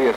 serious. 0.00 0.16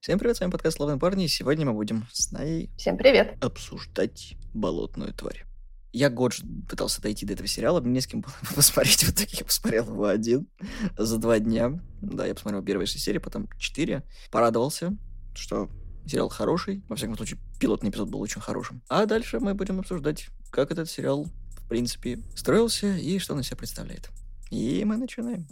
Всем 0.00 0.18
привет, 0.18 0.36
с 0.36 0.40
вами 0.40 0.50
подкаст 0.50 0.76
«Славные 0.78 0.98
парни», 0.98 1.26
и 1.26 1.28
сегодня 1.28 1.66
мы 1.66 1.74
будем 1.74 2.06
с 2.12 2.32
Наей 2.32 2.70
Всем 2.78 2.96
привет. 2.96 3.36
обсуждать 3.44 4.36
«Болотную 4.54 5.12
тварь». 5.12 5.44
Я 5.92 6.10
год 6.10 6.34
пытался 6.68 7.02
дойти 7.02 7.26
до 7.26 7.34
этого 7.34 7.46
сериала, 7.46 7.80
мне 7.80 7.92
не 7.92 8.00
с 8.00 8.06
кем 8.06 8.22
было 8.22 8.32
посмотреть, 8.56 9.04
в 9.04 9.12
итоге 9.12 9.36
я 9.38 9.44
посмотрел 9.44 9.84
его 9.84 10.06
один 10.06 10.48
за 10.96 11.18
два 11.18 11.38
дня. 11.38 11.78
Да, 12.00 12.26
я 12.26 12.34
посмотрел 12.34 12.62
первые 12.62 12.86
шесть 12.86 13.04
серий, 13.04 13.18
потом 13.18 13.48
четыре. 13.58 14.02
Порадовался, 14.30 14.96
что 15.34 15.68
сериал 16.08 16.28
хороший, 16.28 16.82
во 16.88 16.96
всяком 16.96 17.16
случае, 17.16 17.38
пилотный 17.60 17.90
эпизод 17.90 18.08
был 18.08 18.20
очень 18.20 18.40
хорошим. 18.40 18.82
А 18.88 19.06
дальше 19.06 19.40
мы 19.40 19.54
будем 19.54 19.78
обсуждать, 19.78 20.28
как 20.50 20.70
этот 20.70 20.88
сериал, 20.88 21.26
в 21.56 21.68
принципе, 21.68 22.20
строился 22.34 22.96
и 22.96 23.18
что 23.18 23.34
он 23.34 23.40
из 23.40 23.46
себя 23.46 23.56
представляет. 23.56 24.10
И 24.50 24.84
мы 24.84 24.96
начинаем. 24.96 25.46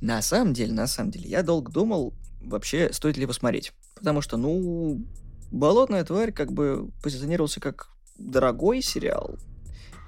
На 0.00 0.22
самом 0.22 0.54
деле, 0.54 0.72
на 0.72 0.86
самом 0.86 1.10
деле, 1.10 1.28
я 1.28 1.42
долго 1.42 1.70
думал, 1.70 2.14
вообще, 2.40 2.92
стоит 2.92 3.16
ли 3.16 3.22
его 3.22 3.32
смотреть. 3.32 3.72
Потому 3.94 4.20
что, 4.20 4.36
ну, 4.36 5.04
«Болотная 5.50 6.04
тварь» 6.04 6.32
как 6.32 6.52
бы 6.52 6.90
позиционировался 7.02 7.60
как 7.60 7.88
дорогой 8.18 8.82
сериал. 8.82 9.38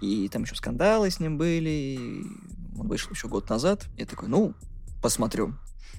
И 0.01 0.29
там 0.29 0.43
еще 0.43 0.55
скандалы 0.55 1.11
с 1.11 1.21
ним 1.21 1.39
были. 1.39 2.25
Он 2.79 2.89
вышел 2.89 3.13
еще 3.13 3.29
год 3.29 3.49
назад. 3.49 3.87
Я 3.97 4.07
такой, 4.07 4.29
ну, 4.29 4.55
посмотрю. 5.03 5.55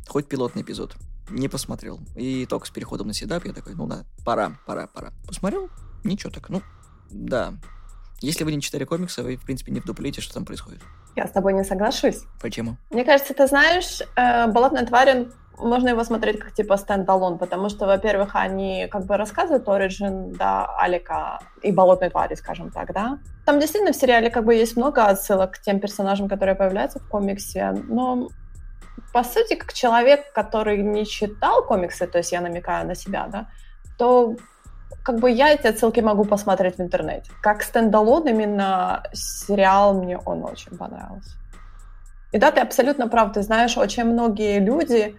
Хоть 0.07 0.27
пилотный 0.27 0.63
эпизод. 0.63 0.95
Не 1.29 1.47
посмотрел. 1.47 1.99
И 2.15 2.45
только 2.45 2.67
с 2.67 2.70
переходом 2.70 3.07
на 3.07 3.13
седап 3.13 3.45
я 3.45 3.53
такой, 3.53 3.73
ну 3.75 3.87
да, 3.87 4.05
пора, 4.23 4.59
пора, 4.65 4.87
пора. 4.87 5.13
Посмотрел? 5.25 5.70
Ничего 6.05 6.31
так, 6.31 6.49
ну, 6.49 6.61
да. 7.09 7.53
Если 8.21 8.43
вы 8.45 8.53
не 8.53 8.61
читали 8.61 8.85
комиксы, 8.85 9.21
вы, 9.23 9.35
в 9.35 9.43
принципе, 9.45 9.71
не 9.71 9.79
вдуплите, 9.81 10.21
что 10.21 10.34
там 10.34 10.45
происходит. 10.45 10.81
Я 11.15 11.27
с 11.27 11.31
тобой 11.31 11.53
не 11.53 11.63
соглашусь. 11.63 12.23
Почему? 12.41 12.77
Мне 12.91 13.03
кажется, 13.03 13.34
ты 13.34 13.47
знаешь, 13.47 14.01
э, 14.15 14.47
«Болотная 14.47 14.85
тварь», 14.85 15.12
он- 15.17 15.34
можно 15.57 15.89
его 15.89 16.03
смотреть 16.03 16.39
как 16.39 16.53
типа 16.53 16.75
стендалон, 16.77 17.37
потому 17.37 17.70
что, 17.70 17.85
во-первых, 17.85 18.35
они 18.35 18.87
как 18.91 19.05
бы 19.05 19.15
рассказывают 19.17 19.67
оригин, 19.70 20.34
да, 20.34 20.65
Алика 20.77 21.39
и 21.62 21.71
Болотной 21.71 22.09
твари, 22.09 22.35
скажем 22.35 22.71
так, 22.71 22.93
да. 22.93 23.19
Там 23.45 23.59
действительно 23.59 23.93
в 23.93 23.95
сериале 23.95 24.29
как 24.29 24.43
бы 24.43 24.53
есть 24.53 24.75
много 24.75 25.05
отсылок 25.05 25.51
к 25.51 25.59
тем 25.62 25.79
персонажам, 25.79 26.27
которые 26.27 26.55
появляются 26.55 26.99
в 26.99 27.07
комиксе, 27.07 27.71
но 27.87 28.27
по 29.13 29.23
сути, 29.23 29.55
как 29.55 29.71
человек, 29.73 30.34
который 30.34 30.81
не 30.84 31.05
читал 31.05 31.63
комиксы, 31.63 32.05
то 32.07 32.17
есть 32.17 32.34
я 32.34 32.41
намекаю 32.41 32.85
на 32.87 32.95
себя, 32.95 33.27
да, 33.27 33.47
то 33.97 34.35
как 35.03 35.19
бы 35.19 35.29
я 35.29 35.53
эти 35.53 35.67
отсылки 35.67 35.99
могу 35.99 36.25
посмотреть 36.25 36.77
в 36.77 36.81
интернете. 36.81 37.31
Как 37.41 37.63
стендалон 37.63 38.27
именно 38.27 39.03
сериал 39.13 39.93
мне 39.93 40.17
он 40.17 40.43
очень 40.43 40.75
понравился. 40.77 41.31
И 42.31 42.37
да, 42.37 42.51
ты 42.51 42.59
абсолютно 42.59 43.07
прав. 43.07 43.31
Ты 43.33 43.41
знаешь, 43.43 43.77
очень 43.77 44.03
многие 44.03 44.59
люди, 44.59 45.15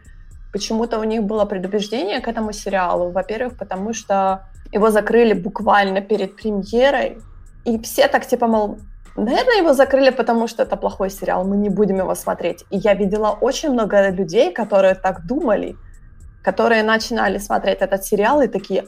почему-то 0.52 0.98
у 0.98 1.04
них 1.04 1.22
было 1.22 1.44
предубеждение 1.44 2.20
к 2.20 2.28
этому 2.28 2.52
сериалу. 2.52 3.10
Во-первых, 3.10 3.56
потому 3.56 3.94
что 3.94 4.48
его 4.72 4.90
закрыли 4.90 5.32
буквально 5.32 6.00
перед 6.00 6.36
премьерой. 6.36 7.18
И 7.64 7.78
все 7.78 8.08
так 8.08 8.26
типа, 8.26 8.46
мол, 8.46 8.78
наверное, 9.16 9.58
его 9.58 9.72
закрыли, 9.72 10.10
потому 10.10 10.48
что 10.48 10.62
это 10.62 10.76
плохой 10.76 11.10
сериал, 11.10 11.44
мы 11.44 11.56
не 11.56 11.68
будем 11.68 11.98
его 11.98 12.14
смотреть. 12.14 12.64
И 12.70 12.76
я 12.76 12.94
видела 12.94 13.30
очень 13.40 13.70
много 13.70 14.10
людей, 14.10 14.52
которые 14.52 14.94
так 14.94 15.26
думали, 15.26 15.76
которые 16.42 16.82
начинали 16.82 17.38
смотреть 17.38 17.78
этот 17.80 18.04
сериал 18.04 18.42
и 18.42 18.48
такие, 18.48 18.82
«Э, 18.82 18.86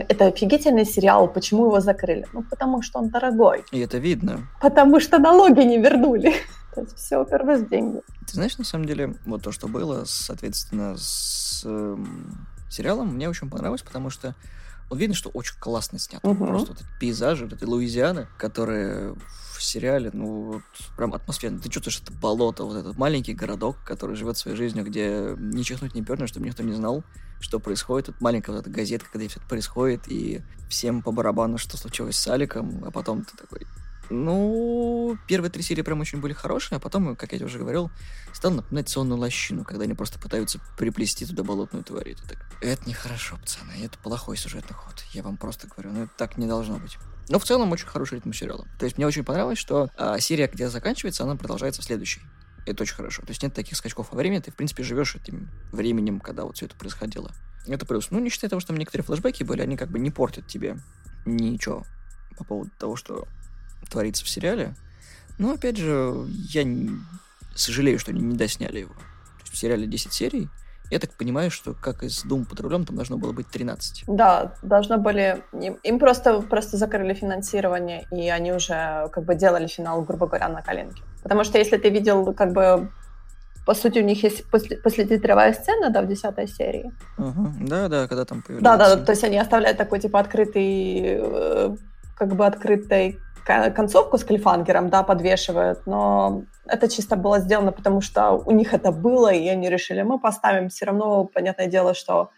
это 0.00 0.26
офигительный 0.26 0.84
сериал, 0.84 1.28
почему 1.28 1.66
его 1.66 1.80
закрыли? 1.80 2.26
Ну, 2.32 2.42
потому 2.42 2.82
что 2.82 2.98
он 2.98 3.08
дорогой, 3.10 3.64
И 3.72 3.80
это 3.80 3.98
видно. 3.98 4.48
потому 4.60 5.00
что 5.00 5.18
налоги 5.18 5.60
не 5.60 5.78
вернули. 5.78 6.34
То 6.74 6.80
есть 6.80 6.96
все 6.96 7.18
уперлось 7.18 7.60
в 7.60 7.68
деньги. 7.68 8.00
Ты 8.26 8.34
знаешь, 8.34 8.58
на 8.58 8.64
самом 8.64 8.86
деле, 8.86 9.14
вот 9.26 9.42
то, 9.42 9.52
что 9.52 9.68
было, 9.68 10.04
соответственно, 10.06 10.96
с 10.96 11.62
эм, 11.64 12.48
сериалом, 12.68 13.14
мне 13.14 13.28
очень 13.28 13.48
понравилось, 13.48 13.82
потому 13.82 14.10
что 14.10 14.34
вот 14.90 14.98
видно, 14.98 15.14
что 15.14 15.30
очень 15.30 15.56
классно 15.58 15.98
снято. 15.98 16.26
Мгм. 16.28 16.46
Просто 16.48 16.72
вот 16.72 16.80
эти 16.80 16.88
пейзажи, 17.00 17.44
вот 17.44 17.54
этой 17.54 17.64
Луизианы, 17.64 18.26
которые 18.38 19.14
в 19.56 19.62
сериале, 19.62 20.10
ну, 20.12 20.42
вот, 20.52 20.62
прям 20.96 21.14
атмосферно. 21.14 21.60
Ты 21.60 21.68
чувствуешь 21.68 22.00
это 22.02 22.12
болото, 22.12 22.64
вот 22.64 22.76
этот 22.76 22.98
маленький 22.98 23.34
городок, 23.34 23.76
который 23.84 24.16
живет 24.16 24.36
своей 24.36 24.56
жизнью, 24.56 24.84
где 24.84 25.34
ни 25.38 25.62
чихнуть, 25.62 25.94
ни 25.94 26.02
пернуть, 26.02 26.28
чтобы 26.28 26.46
никто 26.46 26.62
не 26.62 26.72
знал, 26.72 27.04
что 27.40 27.60
происходит. 27.60 28.06
Тут 28.06 28.20
маленькая 28.20 28.52
вот 28.52 28.60
эта 28.60 28.70
газетка, 28.70 29.10
когда 29.12 29.28
все 29.28 29.38
это 29.38 29.48
происходит, 29.48 30.08
и 30.08 30.42
всем 30.68 31.02
по 31.02 31.12
барабану, 31.12 31.58
что 31.58 31.76
случилось 31.76 32.16
с 32.16 32.28
Аликом, 32.28 32.84
а 32.86 32.90
потом 32.90 33.24
ты 33.24 33.36
такой... 33.36 33.66
Ну, 34.10 35.16
первые 35.26 35.50
три 35.50 35.62
серии 35.62 35.80
прям 35.80 36.00
очень 36.00 36.20
были 36.20 36.34
хорошие, 36.34 36.76
а 36.76 36.80
потом, 36.80 37.16
как 37.16 37.32
я 37.32 37.38
тебе 37.38 37.46
уже 37.46 37.58
говорил, 37.58 37.90
стал 38.34 38.50
напоминать 38.52 38.90
сонную 38.90 39.18
лощину, 39.18 39.64
когда 39.64 39.84
они 39.84 39.94
просто 39.94 40.18
пытаются 40.18 40.60
приплести 40.76 41.24
туда 41.24 41.42
болотную 41.42 41.84
тварь. 41.84 42.10
И 42.10 42.14
ты 42.14 42.22
так, 42.28 42.38
это 42.60 42.86
нехорошо, 42.86 43.38
пацаны, 43.38 43.72
это 43.82 43.96
плохой 43.98 44.36
сюжетный 44.36 44.76
ход. 44.76 45.02
Я 45.12 45.22
вам 45.22 45.38
просто 45.38 45.68
говорю, 45.68 45.92
ну 45.92 46.02
это 46.04 46.12
так 46.18 46.36
не 46.36 46.46
должно 46.46 46.78
быть. 46.78 46.98
Но 47.28 47.38
в 47.38 47.44
целом 47.44 47.72
очень 47.72 47.86
хороший 47.86 48.16
ритм 48.16 48.32
сериала. 48.32 48.66
То 48.78 48.84
есть 48.84 48.98
мне 48.98 49.06
очень 49.06 49.24
понравилось, 49.24 49.58
что 49.58 49.88
а, 49.96 50.18
серия, 50.20 50.48
где 50.48 50.68
заканчивается, 50.68 51.24
она 51.24 51.36
продолжается 51.36 51.80
в 51.80 51.84
следующей. 51.84 52.20
Это 52.66 52.82
очень 52.82 52.94
хорошо. 52.94 53.22
То 53.22 53.30
есть 53.30 53.42
нет 53.42 53.52
таких 53.54 53.76
скачков 53.76 54.10
во 54.10 54.16
времени, 54.16 54.40
ты, 54.40 54.50
в 54.50 54.56
принципе, 54.56 54.82
живешь 54.82 55.14
этим 55.16 55.50
временем, 55.72 56.20
когда 56.20 56.44
вот 56.44 56.56
все 56.56 56.66
это 56.66 56.76
происходило. 56.76 57.30
Это 57.66 57.86
плюс. 57.86 58.10
Ну, 58.10 58.20
не 58.20 58.30
считая 58.30 58.48
того, 58.50 58.60
что 58.60 58.68
там 58.68 58.76
некоторые 58.78 59.04
флешбеки 59.04 59.42
были, 59.42 59.60
они 59.62 59.76
как 59.76 59.90
бы 59.90 59.98
не 59.98 60.10
портят 60.10 60.46
тебе 60.46 60.78
ничего 61.26 61.84
по 62.36 62.44
поводу 62.44 62.70
того, 62.78 62.96
что 62.96 63.26
творится 63.90 64.24
в 64.24 64.28
сериале. 64.28 64.74
Но, 65.38 65.52
опять 65.52 65.76
же, 65.76 66.26
я 66.28 66.64
не- 66.64 67.00
сожалею, 67.54 67.98
что 67.98 68.10
они 68.10 68.20
не 68.20 68.36
досняли 68.36 68.80
его. 68.80 68.94
То 68.94 69.40
есть 69.42 69.52
в 69.54 69.56
сериале 69.56 69.86
10 69.86 70.12
серий. 70.12 70.48
Я 70.90 70.98
так 70.98 71.10
понимаю, 71.16 71.50
что 71.50 71.74
как 71.74 72.02
и 72.02 72.08
с 72.08 72.22
Дум 72.24 72.44
патрулем, 72.44 72.84
там 72.84 72.96
должно 72.96 73.16
было 73.16 73.32
быть 73.32 73.48
13. 73.48 74.04
Да, 74.06 74.52
должно 74.62 74.98
были... 74.98 75.42
Им, 75.52 75.74
им 75.82 75.98
просто, 75.98 76.40
просто 76.42 76.76
закрыли 76.76 77.14
финансирование, 77.14 78.06
и 78.12 78.28
они 78.28 78.52
уже 78.52 79.08
как 79.12 79.24
бы 79.24 79.34
делали 79.34 79.66
финал, 79.66 80.02
грубо 80.02 80.26
говоря, 80.26 80.48
на 80.48 80.62
коленке. 80.62 81.02
Потому 81.22 81.44
что 81.44 81.58
если 81.58 81.78
ты 81.78 81.88
видел, 81.90 82.34
как 82.34 82.52
бы, 82.52 82.90
по 83.66 83.74
сути, 83.74 83.98
у 83.98 84.04
них 84.04 84.22
есть 84.24 84.44
после, 84.50 84.76
послетитровая 84.76 85.54
сцена, 85.54 85.90
да, 85.90 86.02
в 86.02 86.06
десятой 86.06 86.46
серии. 86.46 86.92
Да, 87.60 87.88
да, 87.88 88.06
когда 88.06 88.24
там 88.24 88.38
Да, 88.40 88.46
появляется. 88.46 88.96
да, 88.96 89.04
то 89.04 89.12
есть 89.12 89.24
они 89.24 89.38
оставляют 89.38 89.78
такой, 89.78 90.00
типа, 90.00 90.20
открытый, 90.20 91.00
э, 91.20 91.76
как 92.16 92.36
бы 92.36 92.44
открытой 92.46 93.12
ка- 93.12 93.18
концовку 93.44 94.18
с 94.18 94.24
клифангером, 94.24 94.88
да, 94.88 95.02
подвешивают, 95.02 95.86
но 95.86 96.44
это 96.66 96.88
чисто 96.88 97.16
было 97.16 97.40
сделано, 97.40 97.72
потому 97.72 98.00
что 98.00 98.32
у 98.32 98.50
них 98.50 98.72
это 98.72 98.90
было, 98.90 99.32
и 99.32 99.46
они 99.48 99.68
решили, 99.68 100.02
мы 100.02 100.18
поставим 100.18 100.68
все 100.68 100.86
равно, 100.86 101.24
понятное 101.24 101.66
дело, 101.66 101.94
что 101.94 102.30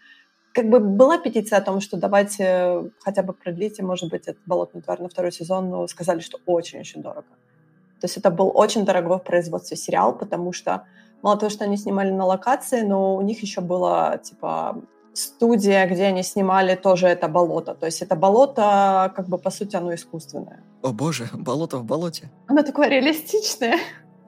как 0.53 0.69
бы 0.69 0.79
была 0.79 1.17
петиция 1.17 1.59
о 1.59 1.61
том, 1.61 1.81
что 1.81 1.97
давайте 1.97 2.91
хотя 2.99 3.23
бы 3.23 3.33
продлите, 3.33 3.83
может 3.83 4.09
быть, 4.09 4.23
этот 4.23 4.41
«Болотный 4.45 4.81
тварь» 4.81 5.01
на 5.01 5.07
второй 5.07 5.31
сезон, 5.31 5.69
но 5.69 5.87
сказали, 5.87 6.19
что 6.19 6.39
очень-очень 6.45 7.01
дорого. 7.01 7.27
То 8.01 8.05
есть 8.05 8.17
это 8.17 8.31
был 8.31 8.51
очень 8.53 8.83
дорогой 8.85 9.17
в 9.17 9.23
производстве 9.23 9.77
сериал, 9.77 10.17
потому 10.17 10.53
что 10.53 10.85
мало 11.21 11.37
того, 11.37 11.49
что 11.49 11.63
они 11.63 11.77
снимали 11.77 12.11
на 12.11 12.25
локации, 12.25 12.81
но 12.81 13.15
у 13.15 13.21
них 13.21 13.41
еще 13.41 13.61
была, 13.61 14.17
типа, 14.17 14.81
студия, 15.17 15.87
где 15.87 16.05
они 16.05 16.23
снимали 16.23 16.75
тоже 16.75 17.07
это 17.07 17.27
болото. 17.27 17.73
То 17.73 17.85
есть 17.85 18.01
это 18.01 18.15
болото, 18.15 19.11
как 19.15 19.27
бы, 19.27 19.37
по 19.37 19.49
сути, 19.49 19.75
оно 19.75 19.93
искусственное. 19.93 20.63
О 20.81 20.91
боже, 20.91 21.29
болото 21.33 21.77
в 21.77 21.83
болоте. 21.83 22.29
Оно 22.47 22.63
такое 22.63 22.87
реалистичное. 22.87 23.77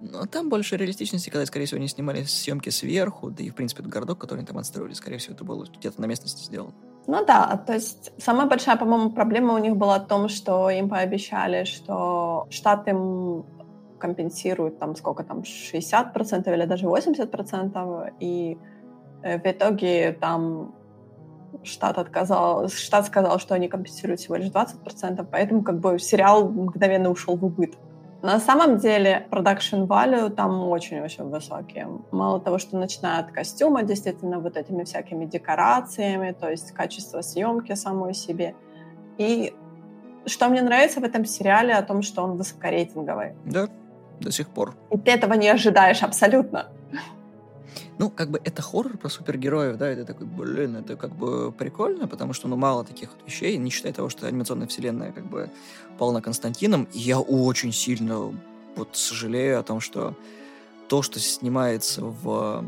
Но 0.02 0.26
там 0.26 0.50
больше 0.50 0.78
реалистичности, 0.78 1.30
когда, 1.30 1.46
скорее 1.46 1.66
всего, 1.66 1.78
они 1.78 1.88
снимали 1.88 2.24
съемки 2.24 2.70
сверху, 2.70 3.32
да 3.32 3.44
и, 3.44 3.50
в 3.50 3.56
принципе, 3.56 3.82
этот 3.82 3.92
городок, 3.92 4.18
который 4.20 4.40
они 4.40 4.48
там 4.48 4.58
отстроили, 4.58 4.94
скорее 4.94 5.18
всего, 5.18 5.36
это 5.36 5.44
было 5.44 5.66
где-то 5.66 6.00
на 6.00 6.06
местности 6.06 6.46
сделано. 6.46 6.74
Ну 7.08 7.26
да, 7.26 7.62
то 7.66 7.74
есть 7.74 8.12
самая 8.18 8.48
большая, 8.48 8.78
по-моему, 8.78 9.10
проблема 9.10 9.56
у 9.56 9.58
них 9.58 9.76
была 9.76 10.00
в 10.00 10.08
том, 10.08 10.30
что 10.30 10.70
им 10.70 10.90
пообещали, 10.90 11.66
что 11.66 12.48
штат 12.50 12.88
им 12.88 13.46
компенсирует 14.00 14.80
там 14.80 14.96
сколько 14.96 15.24
там, 15.24 15.40
60% 15.40 16.54
или 16.54 16.66
даже 16.66 16.86
80%, 16.86 18.14
и 18.20 18.58
э, 19.22 19.38
в 19.38 19.46
итоге 19.46 20.14
там 20.14 20.76
штат 21.64 21.98
отказал, 21.98 22.68
штат 22.70 23.08
сказал, 23.08 23.40
что 23.40 23.56
они 23.56 23.68
компенсируют 23.68 24.20
всего 24.20 24.36
лишь 24.36 24.50
20%, 24.50 25.26
поэтому 25.30 25.64
как 25.64 25.80
бы 25.80 26.00
сериал 26.00 26.50
мгновенно 26.50 27.10
ушел 27.10 27.36
в 27.36 27.46
убыток. 27.46 27.80
На 28.22 28.40
самом 28.40 28.78
деле 28.78 29.28
production 29.32 29.88
value 29.88 30.30
там 30.30 30.68
очень-очень 30.68 31.24
высокие. 31.30 31.88
Мало 32.12 32.42
того, 32.42 32.58
что 32.58 32.78
начиная 32.78 33.20
от 33.22 33.32
костюма, 33.32 33.84
действительно, 33.84 34.40
вот 34.40 34.58
этими 34.58 34.84
всякими 34.84 35.26
декорациями, 35.26 36.36
то 36.38 36.50
есть 36.50 36.72
качество 36.72 37.22
съемки 37.22 37.76
самой 37.76 38.14
себе. 38.14 38.56
И 39.18 39.54
что 40.26 40.50
мне 40.50 40.62
нравится 40.62 41.00
в 41.00 41.04
этом 41.04 41.24
сериале, 41.24 41.74
о 41.74 41.82
том, 41.82 42.02
что 42.02 42.24
он 42.24 42.36
высокорейтинговый. 42.36 43.36
Да, 43.46 43.70
до 44.20 44.32
сих 44.32 44.50
пор. 44.50 44.76
И 44.92 44.98
ты 44.98 45.12
этого 45.12 45.34
не 45.34 45.48
ожидаешь 45.48 46.04
абсолютно. 46.04 46.68
Ну, 48.00 48.10
как 48.10 48.32
бы 48.32 48.40
это 48.46 48.62
хоррор 48.62 48.98
про 48.98 49.10
супергероев, 49.10 49.78
да, 49.78 49.90
это 49.90 50.06
такой, 50.06 50.26
блин, 50.26 50.78
это 50.78 50.96
как 50.96 51.14
бы 51.14 51.52
прикольно, 51.52 52.08
потому 52.08 52.32
что, 52.32 52.48
ну, 52.48 52.56
мало 52.56 52.86
таких 52.86 53.12
вот 53.12 53.20
вещей, 53.28 53.58
не 53.58 53.70
считая 53.70 53.92
того, 53.92 54.08
что 54.08 54.26
анимационная 54.26 54.68
вселенная 54.68 55.12
как 55.12 55.30
бы 55.30 55.52
полна 55.98 56.22
Константином. 56.22 56.88
И 56.94 57.00
я 57.00 57.20
очень 57.20 57.74
сильно 57.74 58.34
вот 58.78 58.96
сожалею 58.96 59.60
о 59.60 59.64
том, 59.64 59.82
что 59.82 60.16
то, 60.88 61.02
что 61.02 61.20
снимается 61.20 62.02
в 62.06 62.66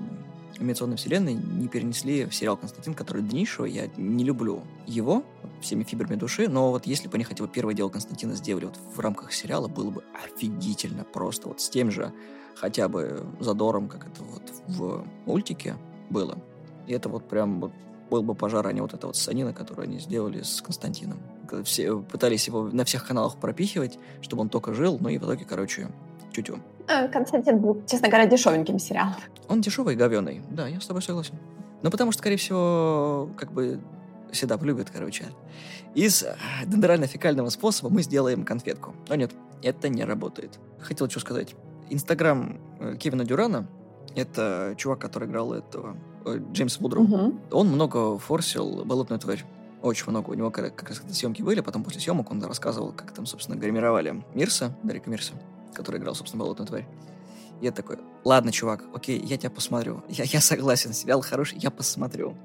анимационной 0.59 0.97
вселенной, 0.97 1.33
не 1.33 1.69
перенесли 1.69 2.25
в 2.25 2.35
сериал 2.35 2.57
«Константин», 2.57 2.93
который 2.93 3.23
днейшего. 3.23 3.65
Я 3.65 3.87
не 3.95 4.25
люблю 4.25 4.61
его 4.85 5.23
всеми 5.61 5.83
фибрами 5.83 6.15
души, 6.15 6.49
но 6.49 6.71
вот 6.71 6.85
если 6.85 7.07
бы 7.07 7.15
они 7.15 7.23
хотя 7.23 7.43
бы 7.43 7.49
первое 7.49 7.73
дело 7.73 7.87
Константина 7.87 8.35
сделали 8.35 8.65
вот 8.65 8.77
в 8.95 8.99
рамках 8.99 9.31
сериала, 9.31 9.69
было 9.69 9.91
бы 9.91 10.03
офигительно 10.25 11.05
просто. 11.05 11.47
Вот 11.47 11.61
с 11.61 11.69
тем 11.69 11.89
же 11.89 12.11
хотя 12.55 12.87
бы 12.87 13.25
задором, 13.39 13.87
как 13.87 14.07
это 14.07 14.23
вот 14.23 14.43
в 14.67 15.05
мультике 15.25 15.75
было. 16.09 16.37
И 16.87 16.93
это 16.93 17.09
вот 17.09 17.27
прям 17.27 17.61
вот 17.61 17.71
был 18.09 18.23
бы 18.23 18.35
пожар, 18.35 18.67
а 18.67 18.73
не 18.73 18.81
вот 18.81 18.93
эта 18.93 19.07
вот 19.07 19.15
санина, 19.15 19.53
которую 19.53 19.85
они 19.85 19.99
сделали 19.99 20.41
с 20.41 20.61
Константином. 20.61 21.19
Все 21.63 21.97
пытались 21.99 22.47
его 22.47 22.63
на 22.63 22.83
всех 22.83 23.07
каналах 23.07 23.37
пропихивать, 23.37 23.97
чтобы 24.21 24.41
он 24.41 24.49
только 24.49 24.73
жил, 24.73 24.97
но 24.99 25.09
и 25.09 25.17
в 25.17 25.23
итоге, 25.23 25.45
короче, 25.45 25.87
тю-тю. 26.33 26.59
Э, 26.87 27.07
Константин 27.07 27.59
был, 27.59 27.81
честно 27.85 28.09
говоря, 28.09 28.25
дешевеньким 28.25 28.79
сериалом. 28.79 29.15
Он 29.47 29.61
дешевый 29.61 29.95
и 29.95 29.97
говеный. 29.97 30.41
Да, 30.49 30.67
я 30.67 30.81
с 30.81 30.87
тобой 30.87 31.01
согласен. 31.01 31.35
Ну, 31.81 31.89
потому 31.89 32.11
что, 32.11 32.19
скорее 32.19 32.37
всего, 32.37 33.29
как 33.37 33.51
бы 33.51 33.79
Седап 34.31 34.63
любит, 34.63 34.89
короче. 34.89 35.25
Из 35.93 36.23
э, 36.23 36.35
дендерально-фекального 36.65 37.49
способа 37.49 37.89
мы 37.89 38.01
сделаем 38.01 38.45
конфетку. 38.45 38.95
Но 39.09 39.15
нет, 39.15 39.31
это 39.61 39.89
не 39.89 40.03
работает. 40.03 40.59
Хотел 40.79 41.09
что 41.09 41.19
сказать. 41.19 41.55
Инстаграм 41.93 42.59
э, 42.79 42.95
Кевина 42.97 43.25
Дюрана, 43.25 43.67
это 44.15 44.73
чувак, 44.77 44.99
который 44.99 45.27
играл 45.27 45.53
этого 45.53 45.95
Джеймс 46.51 46.79
Вудроу, 46.79 47.03
угу. 47.03 47.39
он 47.51 47.67
много 47.67 48.17
форсил 48.17 48.83
«Болотную 48.85 49.19
тварь». 49.19 49.43
Очень 49.81 50.11
много. 50.11 50.29
У 50.29 50.33
него 50.35 50.51
как, 50.51 50.75
как 50.75 50.89
раз 50.89 51.01
съемки 51.11 51.41
были, 51.41 51.61
потом 51.61 51.83
после 51.83 52.01
съемок 52.01 52.29
он 52.31 52.43
рассказывал, 52.43 52.91
как 52.91 53.13
там, 53.13 53.25
собственно, 53.25 53.55
гримировали 53.55 54.23
Мирса, 54.35 54.77
Дарика 54.83 55.09
Мирса 55.09 55.33
который 55.73 55.99
играл, 55.99 56.15
собственно, 56.15 56.43
Болотную 56.43 56.67
тварь. 56.67 56.87
И 57.59 57.65
я 57.65 57.71
такой, 57.71 57.97
ладно, 58.23 58.51
чувак, 58.51 58.83
окей, 58.93 59.19
я 59.19 59.37
тебя 59.37 59.49
посмотрю. 59.49 60.03
Я, 60.09 60.23
я 60.25 60.41
согласен, 60.41 60.93
сериал 60.93 61.21
хороший, 61.21 61.57
я 61.59 61.71
посмотрю. 61.71 62.35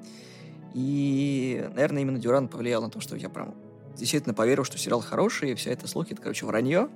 И, 0.74 1.68
наверное, 1.74 2.02
именно 2.02 2.18
Дюран 2.18 2.48
повлиял 2.48 2.82
на 2.82 2.90
то, 2.90 3.00
что 3.00 3.16
я 3.16 3.28
прям 3.28 3.54
действительно 3.96 4.34
поверил, 4.34 4.64
что 4.64 4.78
сериал 4.78 5.00
хороший, 5.00 5.52
и 5.52 5.54
вся 5.54 5.70
эта 5.70 5.88
слухи, 5.88 6.12
это, 6.12 6.20
короче, 6.20 6.44
вранье, 6.44 6.88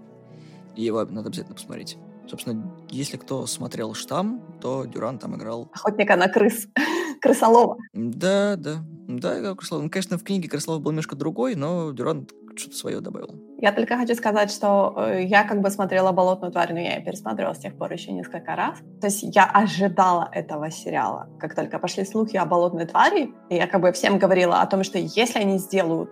и 0.76 0.82
его 0.82 1.04
надо 1.04 1.28
обязательно 1.28 1.54
посмотреть. 1.54 1.96
Собственно, 2.28 2.76
если 2.88 3.16
кто 3.16 3.46
смотрел 3.46 3.94
«Штамм», 3.94 4.58
то 4.60 4.84
Дюран 4.84 5.18
там 5.18 5.36
играл... 5.36 5.70
Охотника 5.72 6.16
на 6.16 6.28
крыс. 6.28 6.68
Крысолова. 7.20 7.76
Да, 7.92 8.56
да. 8.56 8.84
Да, 9.08 9.40
играл 9.40 9.56
Крысолова. 9.56 9.84
Ну, 9.84 9.90
конечно, 9.90 10.18
в 10.18 10.24
книге 10.24 10.48
Крысолов 10.48 10.82
был 10.82 10.92
немножко 10.92 11.16
другой, 11.16 11.54
но 11.54 11.90
Дюран 11.92 12.28
что-то 12.56 12.76
свое 12.76 13.00
добавил. 13.00 13.40
Я 13.58 13.72
только 13.72 13.96
хочу 13.96 14.14
сказать, 14.14 14.50
что 14.50 14.94
э, 14.96 15.24
я 15.24 15.44
как 15.44 15.60
бы 15.60 15.70
смотрела 15.70 16.12
«Болотную 16.12 16.52
тварь», 16.52 16.72
но 16.72 16.78
я 16.78 16.96
ее 16.96 17.04
пересмотрела 17.04 17.54
с 17.54 17.58
тех 17.58 17.76
пор 17.76 17.92
еще 17.92 18.12
несколько 18.12 18.56
раз. 18.56 18.78
То 19.00 19.06
есть 19.06 19.22
я 19.22 19.44
ожидала 19.44 20.28
этого 20.32 20.70
сериала. 20.70 21.28
Как 21.38 21.54
только 21.54 21.78
пошли 21.78 22.04
слухи 22.04 22.36
о 22.36 22.46
«Болотной 22.46 22.86
твари», 22.86 23.34
я 23.48 23.66
как 23.66 23.80
бы 23.80 23.92
всем 23.92 24.18
говорила 24.18 24.60
о 24.60 24.66
том, 24.66 24.84
что 24.84 24.98
если 24.98 25.40
они 25.40 25.58
сделают 25.58 26.10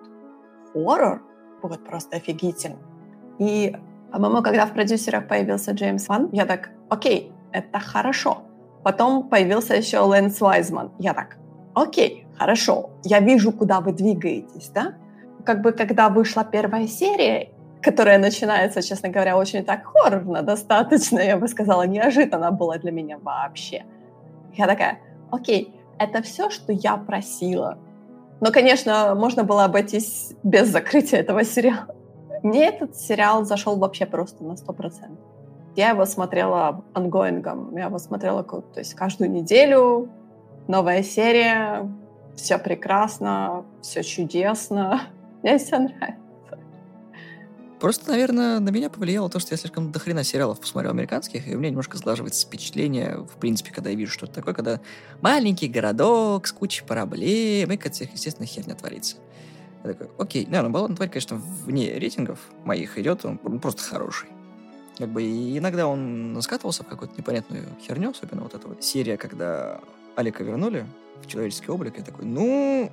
хоррор, 0.72 1.22
будет 1.62 1.84
просто 1.84 2.16
офигительно. 2.16 2.78
И, 3.38 3.74
по-моему, 4.12 4.42
когда 4.42 4.66
в 4.66 4.72
продюсерах 4.72 5.28
появился 5.28 5.72
Джеймс 5.72 6.08
Ван, 6.08 6.28
я 6.32 6.46
так, 6.46 6.70
окей, 6.88 7.32
это 7.52 7.78
хорошо. 7.78 8.42
Потом 8.82 9.28
появился 9.28 9.74
еще 9.74 9.98
Лэнс 9.98 10.40
Вайзман. 10.40 10.92
Я 10.98 11.14
так, 11.14 11.36
окей, 11.74 12.26
хорошо, 12.38 12.90
я 13.04 13.20
вижу, 13.20 13.52
куда 13.52 13.80
вы 13.80 13.92
двигаетесь, 13.92 14.68
да? 14.68 14.94
как 15.48 15.62
бы 15.62 15.72
когда 15.72 16.10
вышла 16.10 16.44
первая 16.44 16.86
серия, 16.86 17.48
которая 17.80 18.18
начинается, 18.18 18.82
честно 18.82 19.08
говоря, 19.08 19.34
очень 19.38 19.64
так 19.64 19.86
хоррорно 19.86 20.42
достаточно, 20.42 21.20
я 21.20 21.38
бы 21.38 21.48
сказала, 21.48 21.86
неожиданно 21.86 22.50
было 22.50 22.78
для 22.78 22.92
меня 22.92 23.16
вообще. 23.16 23.84
Я 24.52 24.66
такая, 24.66 24.98
окей, 25.30 25.74
это 25.98 26.20
все, 26.20 26.50
что 26.50 26.70
я 26.72 26.98
просила. 26.98 27.78
Но, 28.40 28.52
конечно, 28.52 29.14
можно 29.14 29.42
было 29.42 29.64
обойтись 29.64 30.34
без 30.42 30.68
закрытия 30.68 31.20
этого 31.20 31.44
сериала. 31.44 31.96
Мне 32.42 32.66
этот 32.66 32.96
сериал 32.96 33.44
зашел 33.44 33.76
вообще 33.76 34.06
просто 34.06 34.44
на 34.44 34.52
100%. 34.52 35.16
Я 35.76 35.90
его 35.90 36.04
смотрела 36.06 36.84
ongoing 36.92 37.51
ом, 37.51 37.76
я 37.76 37.84
его 37.84 37.98
смотрела 37.98 38.42
то 38.42 38.64
есть 38.76 38.94
каждую 38.94 39.30
неделю, 39.30 40.08
новая 40.66 41.02
серия, 41.02 41.88
все 42.34 42.58
прекрасно, 42.58 43.64
все 43.82 44.02
чудесно. 44.02 45.02
Мне 45.42 45.58
все 45.58 45.78
нравится. 45.78 46.18
Просто, 47.78 48.10
наверное, 48.10 48.58
на 48.58 48.70
меня 48.70 48.90
повлияло 48.90 49.30
то, 49.30 49.38
что 49.38 49.54
я 49.54 49.56
слишком 49.56 49.92
дохрена 49.92 50.24
сериалов 50.24 50.58
посмотрел 50.58 50.90
американских, 50.90 51.46
и 51.46 51.54
у 51.54 51.58
меня 51.58 51.70
немножко 51.70 51.96
сглаживается 51.96 52.44
впечатление, 52.44 53.18
в 53.18 53.36
принципе, 53.38 53.72
когда 53.72 53.90
я 53.90 53.96
вижу 53.96 54.12
что-то 54.12 54.34
такое, 54.34 54.52
когда 54.52 54.80
маленький 55.20 55.68
городок 55.68 56.48
с 56.48 56.52
кучей 56.52 56.84
проблем, 56.84 57.70
и 57.70 57.76
какая-то, 57.76 58.04
естественно, 58.12 58.46
херня 58.46 58.74
творится. 58.74 59.18
Я 59.84 59.92
такой, 59.92 60.08
окей, 60.18 60.44
не, 60.46 60.60
ну, 60.60 60.94
тварь, 60.94 61.08
конечно, 61.08 61.36
вне 61.36 61.98
рейтингов 61.98 62.40
моих 62.64 62.98
идет, 62.98 63.24
он 63.24 63.38
просто 63.38 63.82
хороший. 63.82 64.28
Как 64.98 65.08
бы 65.08 65.22
иногда 65.22 65.86
он 65.86 66.36
скатывался 66.42 66.82
в 66.82 66.88
какую-то 66.88 67.14
непонятную 67.16 67.64
херню, 67.80 68.10
особенно 68.10 68.42
вот 68.42 68.54
эта 68.54 68.66
вот 68.66 68.82
серия, 68.82 69.16
когда 69.16 69.80
Алика 70.16 70.42
вернули 70.42 70.84
в 71.22 71.26
человеческий 71.28 71.70
облик, 71.70 71.98
я 71.98 72.04
такой, 72.04 72.24
ну, 72.24 72.90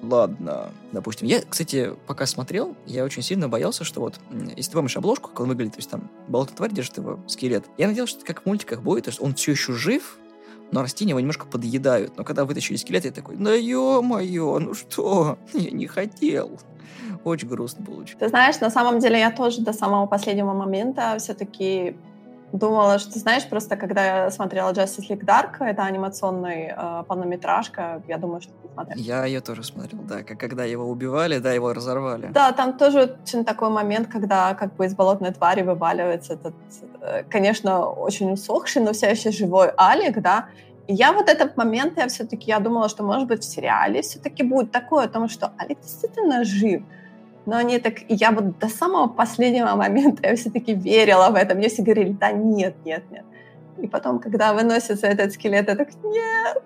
ладно, 0.00 0.70
допустим. 0.92 1.28
Я, 1.28 1.42
кстати, 1.42 1.92
пока 2.06 2.24
смотрел, 2.24 2.74
я 2.86 3.04
очень 3.04 3.22
сильно 3.22 3.48
боялся, 3.48 3.84
что 3.84 4.00
вот, 4.00 4.18
если 4.56 4.70
ты 4.70 4.76
помнишь 4.76 4.96
обложку, 4.96 5.28
как 5.28 5.40
он 5.40 5.48
выглядит, 5.48 5.74
то 5.74 5.78
есть 5.78 5.90
там 5.90 6.10
болотная 6.28 6.56
тварь 6.56 6.72
держит 6.72 6.96
его 6.96 7.20
скелет. 7.26 7.66
Я 7.76 7.88
надеялся, 7.88 8.16
что 8.16 8.24
как 8.24 8.42
в 8.42 8.46
мультиках 8.46 8.82
будет, 8.82 9.04
то 9.04 9.10
есть 9.10 9.20
он 9.20 9.34
все 9.34 9.52
еще 9.52 9.74
жив, 9.74 10.18
но 10.72 10.82
растения 10.82 11.10
его 11.10 11.20
немножко 11.20 11.46
подъедают. 11.46 12.16
Но 12.16 12.24
когда 12.24 12.44
вытащили 12.44 12.76
скелет, 12.76 13.04
я 13.04 13.10
такой, 13.12 13.36
да 13.36 13.54
ё-моё, 13.54 14.58
ну 14.58 14.74
что, 14.74 15.38
я 15.52 15.70
не 15.70 15.86
хотел. 15.86 16.58
Очень 17.24 17.48
грустно 17.48 17.84
получилось. 17.84 18.20
Ты 18.20 18.28
знаешь, 18.28 18.60
на 18.60 18.70
самом 18.70 18.98
деле 18.98 19.18
я 19.18 19.30
тоже 19.30 19.62
до 19.62 19.72
самого 19.72 20.06
последнего 20.06 20.52
момента 20.52 21.16
все-таки 21.18 21.96
думала, 22.54 22.98
что, 22.98 23.18
знаешь, 23.18 23.46
просто 23.48 23.76
когда 23.76 24.04
я 24.04 24.30
смотрела 24.30 24.72
Justice 24.72 25.08
League 25.10 25.24
Dark, 25.24 25.56
это 25.60 25.82
анимационный 25.82 26.72
э, 26.76 27.02
полнометражка, 27.08 28.02
я 28.08 28.16
думаю, 28.16 28.40
что 28.40 28.52
ты 28.62 28.68
смотрел. 28.72 28.96
Я 28.96 29.24
ее 29.24 29.40
тоже 29.40 29.64
смотрел, 29.64 30.00
да, 30.02 30.22
как 30.22 30.38
когда 30.38 30.64
его 30.64 30.84
убивали, 30.84 31.38
да, 31.38 31.52
его 31.52 31.72
разорвали. 31.72 32.28
Да, 32.32 32.52
там 32.52 32.78
тоже 32.78 33.16
очень 33.22 33.44
такой 33.44 33.70
момент, 33.70 34.08
когда 34.08 34.54
как 34.54 34.76
бы 34.76 34.86
из 34.86 34.94
болотной 34.94 35.32
твари 35.32 35.62
вываливается 35.62 36.34
этот, 36.34 36.54
э, 37.00 37.24
конечно, 37.24 37.86
очень 37.86 38.32
усохший, 38.32 38.82
но 38.82 38.92
все 38.92 39.10
еще 39.10 39.32
живой 39.32 39.72
Алик, 39.76 40.22
да, 40.22 40.46
и 40.86 40.94
я 40.94 41.12
вот 41.12 41.28
этот 41.28 41.56
момент, 41.56 41.98
я 41.98 42.06
все-таки, 42.08 42.50
я 42.50 42.60
думала, 42.60 42.88
что, 42.88 43.02
может 43.02 43.26
быть, 43.26 43.42
в 43.42 43.44
сериале 43.44 44.02
все-таки 44.02 44.42
будет 44.44 44.70
такое, 44.70 45.06
о 45.06 45.08
том, 45.08 45.28
что 45.28 45.52
Алик 45.58 45.80
действительно 45.80 46.44
жив, 46.44 46.82
но 47.46 47.56
они 47.56 47.78
так... 47.78 48.00
Я 48.08 48.30
вот 48.30 48.58
до 48.58 48.68
самого 48.68 49.08
последнего 49.08 49.74
момента 49.76 50.26
я 50.26 50.36
все-таки 50.36 50.74
верила 50.74 51.30
в 51.30 51.34
это. 51.34 51.54
Мне 51.54 51.68
все 51.68 51.82
говорили, 51.82 52.12
да 52.12 52.32
нет, 52.32 52.74
нет, 52.84 53.04
нет. 53.10 53.24
И 53.78 53.86
потом, 53.86 54.18
когда 54.18 54.54
выносится 54.54 55.06
этот 55.06 55.32
скелет, 55.32 55.68
я 55.68 55.76
так, 55.76 55.88
нет. 56.02 56.62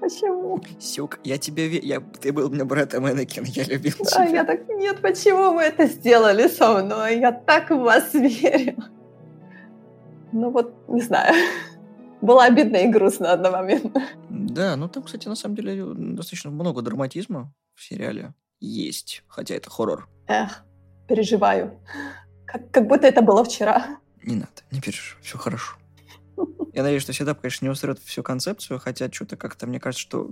Почему? 0.00 0.60
Сюк, 0.78 1.18
я 1.24 1.38
тебе 1.38 1.68
верю. 1.68 2.04
Ты 2.20 2.32
был 2.32 2.48
мне 2.50 2.64
братом 2.64 3.08
Энакин, 3.08 3.44
я 3.44 3.64
любил 3.64 3.94
да, 3.98 4.26
тебя. 4.26 4.38
я 4.38 4.44
так, 4.44 4.68
нет, 4.68 5.00
почему 5.00 5.54
вы 5.54 5.62
это 5.62 5.86
сделали 5.86 6.48
со 6.48 6.82
мной? 6.82 7.18
Я 7.18 7.32
так 7.32 7.70
в 7.70 7.78
вас 7.78 8.14
верила. 8.14 8.88
Ну 10.32 10.50
вот, 10.50 10.72
не 10.88 11.00
знаю. 11.00 11.34
Было 12.20 12.44
обидно 12.44 12.76
и 12.76 12.88
грустно 12.88 13.32
одновременно. 13.32 14.06
Да, 14.28 14.76
ну 14.76 14.88
там, 14.88 15.04
кстати, 15.04 15.28
на 15.28 15.36
самом 15.36 15.54
деле 15.54 15.84
достаточно 15.84 16.50
много 16.50 16.82
драматизма 16.82 17.52
в 17.74 17.82
сериале 17.84 18.34
есть, 18.60 19.22
хотя 19.28 19.54
это 19.54 19.70
хоррор. 19.70 20.08
Эх, 20.26 20.64
переживаю. 21.06 21.80
Как, 22.46 22.70
как 22.70 22.86
будто 22.86 23.06
это 23.06 23.22
было 23.22 23.44
вчера. 23.44 23.98
Не 24.22 24.36
надо, 24.36 24.62
не 24.70 24.80
переживай, 24.80 25.22
все 25.22 25.38
хорошо. 25.38 25.76
Я 26.72 26.82
надеюсь, 26.82 27.02
что 27.02 27.12
Седап, 27.12 27.40
конечно, 27.40 27.64
не 27.64 27.70
устроит 27.70 27.98
всю 27.98 28.22
концепцию, 28.22 28.78
хотя 28.78 29.10
что-то 29.10 29.36
как-то, 29.36 29.66
мне 29.66 29.80
кажется, 29.80 30.02
что 30.02 30.30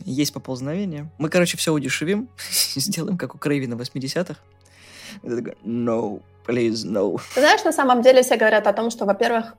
есть 0.00 0.32
поползновение. 0.32 1.10
Мы, 1.18 1.28
короче, 1.28 1.56
все 1.56 1.72
удешевим, 1.72 2.28
сделаем, 2.74 3.16
как 3.16 3.34
у 3.34 3.38
Крейвина 3.38 3.76
в 3.76 3.80
80-х. 3.80 4.36
No, 5.22 6.22
please, 6.46 6.84
no. 6.84 7.20
Ты 7.34 7.40
знаешь, 7.40 7.64
на 7.64 7.72
самом 7.72 8.02
деле 8.02 8.22
все 8.22 8.36
говорят 8.36 8.66
о 8.66 8.72
том, 8.72 8.90
что, 8.90 9.04
во-первых, 9.04 9.54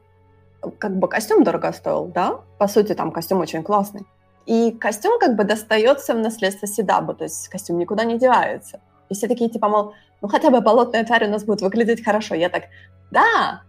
как 0.79 0.97
бы 0.97 1.07
костюм 1.07 1.43
дорого 1.43 1.71
стоил, 1.71 2.05
да? 2.05 2.41
По 2.57 2.67
сути, 2.67 2.93
там 2.93 3.11
костюм 3.11 3.39
очень 3.39 3.63
классный. 3.63 4.05
И 4.45 4.71
костюм 4.71 5.19
как 5.19 5.35
бы 5.35 5.43
достается 5.43 6.13
в 6.13 6.19
наследство 6.19 6.67
Седабу, 6.67 7.13
то 7.13 7.23
есть 7.23 7.49
костюм 7.49 7.79
никуда 7.79 8.03
не 8.03 8.19
девается. 8.19 8.79
И 9.09 9.13
все 9.13 9.27
такие 9.27 9.49
типа, 9.49 9.69
мол, 9.69 9.93
ну 10.21 10.27
хотя 10.27 10.49
бы 10.49 10.61
болотная 10.61 11.03
тварь 11.03 11.27
у 11.27 11.31
нас 11.31 11.43
будет 11.43 11.61
выглядеть 11.61 12.03
хорошо. 12.03 12.35
Я 12.35 12.49
так, 12.49 12.65
да, 13.11 13.63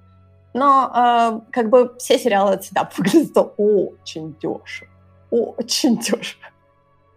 Но 0.54 0.92
э, 0.94 1.52
как 1.52 1.70
бы 1.70 1.94
все 1.98 2.18
сериалы 2.18 2.52
от 2.52 2.64
всегда 2.64 2.90
выглядят 2.96 3.36
очень 3.56 4.34
дешево. 4.40 4.90
Очень 5.30 5.98
дешево. 5.98 6.44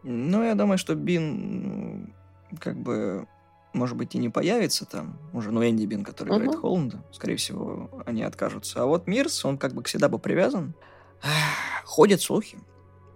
Ну, 0.03 0.43
я 0.43 0.55
думаю, 0.55 0.77
что 0.77 0.95
Бин 0.95 2.13
как 2.59 2.77
бы 2.77 3.27
может 3.73 3.95
быть, 3.95 4.15
и 4.15 4.17
не 4.17 4.29
появится 4.29 4.85
там 4.85 5.17
уже, 5.31 5.51
ну, 5.51 5.63
Энди 5.63 5.85
Бин, 5.85 6.03
который 6.03 6.33
uh-huh. 6.33 6.37
играет 6.37 6.55
Холланда, 6.55 7.03
скорее 7.11 7.35
всего, 7.35 7.89
они 8.05 8.23
откажутся. 8.23 8.81
А 8.81 8.85
вот 8.85 9.07
Мирс, 9.07 9.45
он 9.45 9.57
как 9.57 9.73
бы 9.73 9.83
всегда 9.83 10.09
бы 10.09 10.17
привязан. 10.17 10.73
Ходят 11.85 12.21
слухи. 12.21 12.57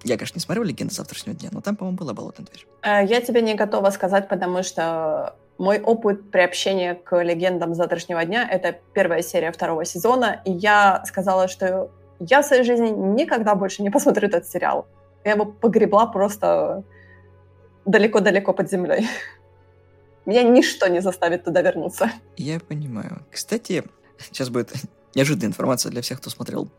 Я, 0.03 0.17
конечно, 0.17 0.37
не 0.37 0.41
смотрел 0.41 0.63
«Легенды 0.63 0.93
завтрашнего 0.93 1.35
дня», 1.35 1.49
но 1.51 1.61
там, 1.61 1.75
по-моему, 1.75 1.97
была 1.97 2.13
болотная 2.13 2.45
дверь. 2.45 2.67
Э, 2.81 3.05
я 3.05 3.21
тебе 3.21 3.41
не 3.41 3.55
готова 3.55 3.89
сказать, 3.89 4.27
потому 4.27 4.63
что 4.63 5.35
мой 5.57 5.79
опыт 5.79 6.29
приобщения 6.31 6.95
к 6.95 7.21
«Легендам 7.23 7.73
завтрашнего 7.73 8.23
дня»— 8.25 8.47
это 8.51 8.75
первая 8.93 9.21
серия 9.21 9.51
второго 9.51 9.85
сезона, 9.85 10.41
и 10.45 10.51
я 10.51 11.03
сказала, 11.05 11.47
что 11.47 11.89
я 12.19 12.41
в 12.41 12.45
своей 12.45 12.63
жизни 12.63 12.89
никогда 12.89 13.55
больше 13.55 13.83
не 13.83 13.89
посмотрю 13.89 14.27
этот 14.27 14.47
сериал. 14.47 14.87
Я 15.23 15.33
его 15.33 15.45
погребла 15.45 16.05
просто 16.07 16.83
далеко-далеко 17.85 18.53
под 18.53 18.69
землей. 18.69 19.07
Меня 20.25 20.43
ничто 20.43 20.87
не 20.87 21.01
заставит 21.01 21.43
туда 21.43 21.61
вернуться. 21.61 22.11
Я 22.37 22.59
понимаю. 22.59 23.25
Кстати, 23.31 23.83
сейчас 24.17 24.49
будет 24.49 24.73
неожиданная 25.15 25.49
информация 25.49 25.91
для 25.91 26.01
всех, 26.01 26.19
кто 26.19 26.29
смотрел 26.29 26.69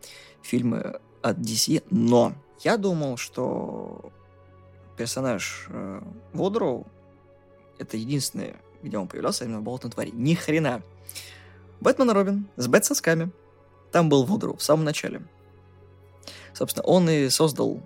фильмы 0.42 0.98
от 1.22 1.38
DC, 1.38 1.84
но 1.90 2.32
я 2.64 2.76
думал, 2.76 3.16
что 3.16 4.12
персонаж 4.96 5.66
э, 5.68 6.00
Водроу 6.32 6.86
это 7.78 7.96
единственное, 7.96 8.56
где 8.82 8.98
он 8.98 9.08
появлялся 9.08 9.44
именно 9.44 9.60
в 9.60 9.62
Болотной 9.62 9.90
твари. 9.90 10.10
Ни 10.10 10.34
хрена. 10.34 10.82
Бэтмен 11.80 12.10
и 12.10 12.14
Робин 12.14 12.48
с 12.56 12.66
бэт-сосками. 12.66 13.30
Там 13.90 14.08
был 14.08 14.24
Вудроу 14.24 14.56
в 14.56 14.62
самом 14.62 14.84
начале. 14.84 15.22
Собственно, 16.52 16.84
он 16.84 17.08
и 17.08 17.28
создал 17.28 17.80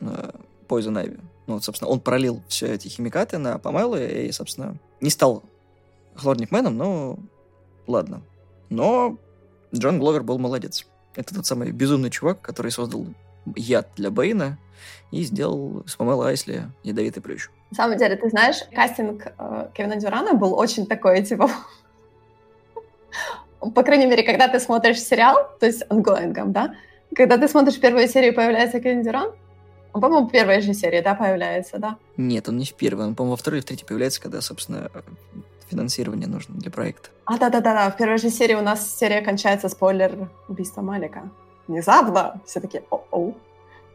э, 0.00 0.30
Ivy. 0.68 1.20
Ну, 1.46 1.60
собственно, 1.60 1.90
он 1.90 2.00
пролил 2.00 2.42
все 2.48 2.68
эти 2.68 2.88
химикаты 2.88 3.38
на 3.38 3.58
помелу 3.58 3.96
и, 3.96 4.30
собственно, 4.32 4.78
не 5.00 5.10
стал 5.10 5.42
хлорникменом, 6.14 6.76
но 6.76 7.18
ладно. 7.86 8.22
Но 8.70 9.18
Джон 9.74 9.98
Гловер 9.98 10.22
был 10.22 10.38
молодец. 10.38 10.86
Это 11.14 11.34
тот 11.34 11.46
самый 11.46 11.70
безумный 11.70 12.10
чувак, 12.10 12.40
который 12.40 12.72
создал 12.72 13.06
яд 13.56 13.88
для 13.96 14.10
Бэйна 14.10 14.58
и 15.10 15.22
сделал 15.22 15.84
с 15.86 15.96
Памела 15.96 16.28
Айсли 16.28 16.64
ядовитый 16.82 17.22
плющ. 17.22 17.48
На 17.70 17.76
самом 17.76 17.98
деле, 17.98 18.16
ты 18.16 18.28
знаешь, 18.28 18.56
кастинг 18.74 19.32
э, 19.38 19.68
Кевина 19.74 19.96
Дюрана 19.96 20.34
был 20.34 20.54
очень 20.54 20.86
такой, 20.86 21.22
типа... 21.22 21.50
По 23.74 23.82
крайней 23.82 24.06
мере, 24.06 24.22
когда 24.22 24.48
ты 24.48 24.60
смотришь 24.60 25.00
сериал, 25.00 25.48
то 25.58 25.66
есть 25.66 25.84
ongoing 25.88 26.33
ом, 26.33 26.52
да, 26.52 26.74
когда 27.14 27.38
ты 27.38 27.48
смотришь 27.48 27.80
первую 27.80 28.08
серию, 28.08 28.34
появляется 28.34 28.80
Кевин 28.80 29.02
Дюран, 29.02 29.32
он, 29.94 30.00
по-моему, 30.00 30.26
в 30.26 30.30
первой 30.32 30.60
же 30.60 30.74
серии, 30.74 31.00
да, 31.00 31.14
появляется, 31.14 31.78
да? 31.78 31.96
Нет, 32.16 32.48
он 32.48 32.58
не 32.58 32.64
в 32.64 32.74
первой. 32.74 33.06
Он, 33.06 33.14
по-моему, 33.14 33.34
во 33.34 33.36
второй 33.36 33.60
и 33.60 33.62
в 33.62 33.64
третьей 33.64 33.86
появляется, 33.86 34.20
когда, 34.20 34.40
собственно, 34.40 34.90
финансирование 35.70 36.26
нужно 36.26 36.56
для 36.56 36.70
проекта. 36.70 37.10
А, 37.26 37.38
да-да-да, 37.38 37.88
в 37.90 37.96
первой 37.96 38.18
же 38.18 38.28
серии 38.28 38.54
у 38.54 38.60
нас 38.60 38.96
серия 38.96 39.22
кончается 39.22 39.68
спойлер 39.68 40.28
убийства 40.48 40.82
Малика. 40.82 41.30
Внезапно 41.66 42.40
все 42.46 42.60
таки 42.60 42.82
о-оу, 42.90 43.34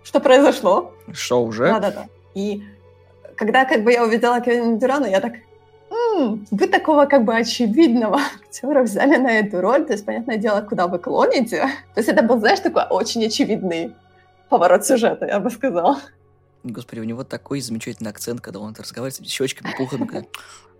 что 0.03 0.19
произошло? 0.19 0.93
Что 1.11 1.43
уже? 1.43 1.67
Да-да-да. 1.67 2.07
И 2.33 2.63
когда 3.35 3.65
как 3.65 3.83
бы 3.83 3.91
я 3.91 4.03
увидела 4.03 4.41
Кевина 4.41 4.77
Дюрана, 4.77 5.05
я 5.05 5.19
так, 5.19 5.33
м-м, 5.91 6.45
вы 6.51 6.67
такого 6.67 7.05
как 7.05 7.25
бы 7.25 7.35
очевидного 7.35 8.19
актера 8.41 8.83
взяли 8.83 9.17
на 9.17 9.39
эту 9.39 9.61
роль, 9.61 9.85
то 9.85 9.93
есть, 9.93 10.05
понятное 10.05 10.37
дело, 10.37 10.61
куда 10.61 10.87
вы 10.87 10.99
клоните. 10.99 11.69
То 11.93 11.99
есть 11.99 12.09
это 12.09 12.23
был, 12.23 12.39
знаешь, 12.39 12.59
такой 12.59 12.83
очень 12.89 13.25
очевидный 13.25 13.95
поворот 14.49 14.85
сюжета, 14.85 15.25
я 15.25 15.39
бы 15.39 15.49
сказала. 15.49 15.99
Господи, 16.63 16.99
у 16.99 17.05
него 17.05 17.23
такой 17.23 17.61
замечательный 17.61 18.09
акцент, 18.09 18.41
когда 18.41 18.59
он 18.59 18.75
разговаривает 18.77 19.15
с 19.15 19.31
щечками 19.31 19.71
когда 19.77 20.19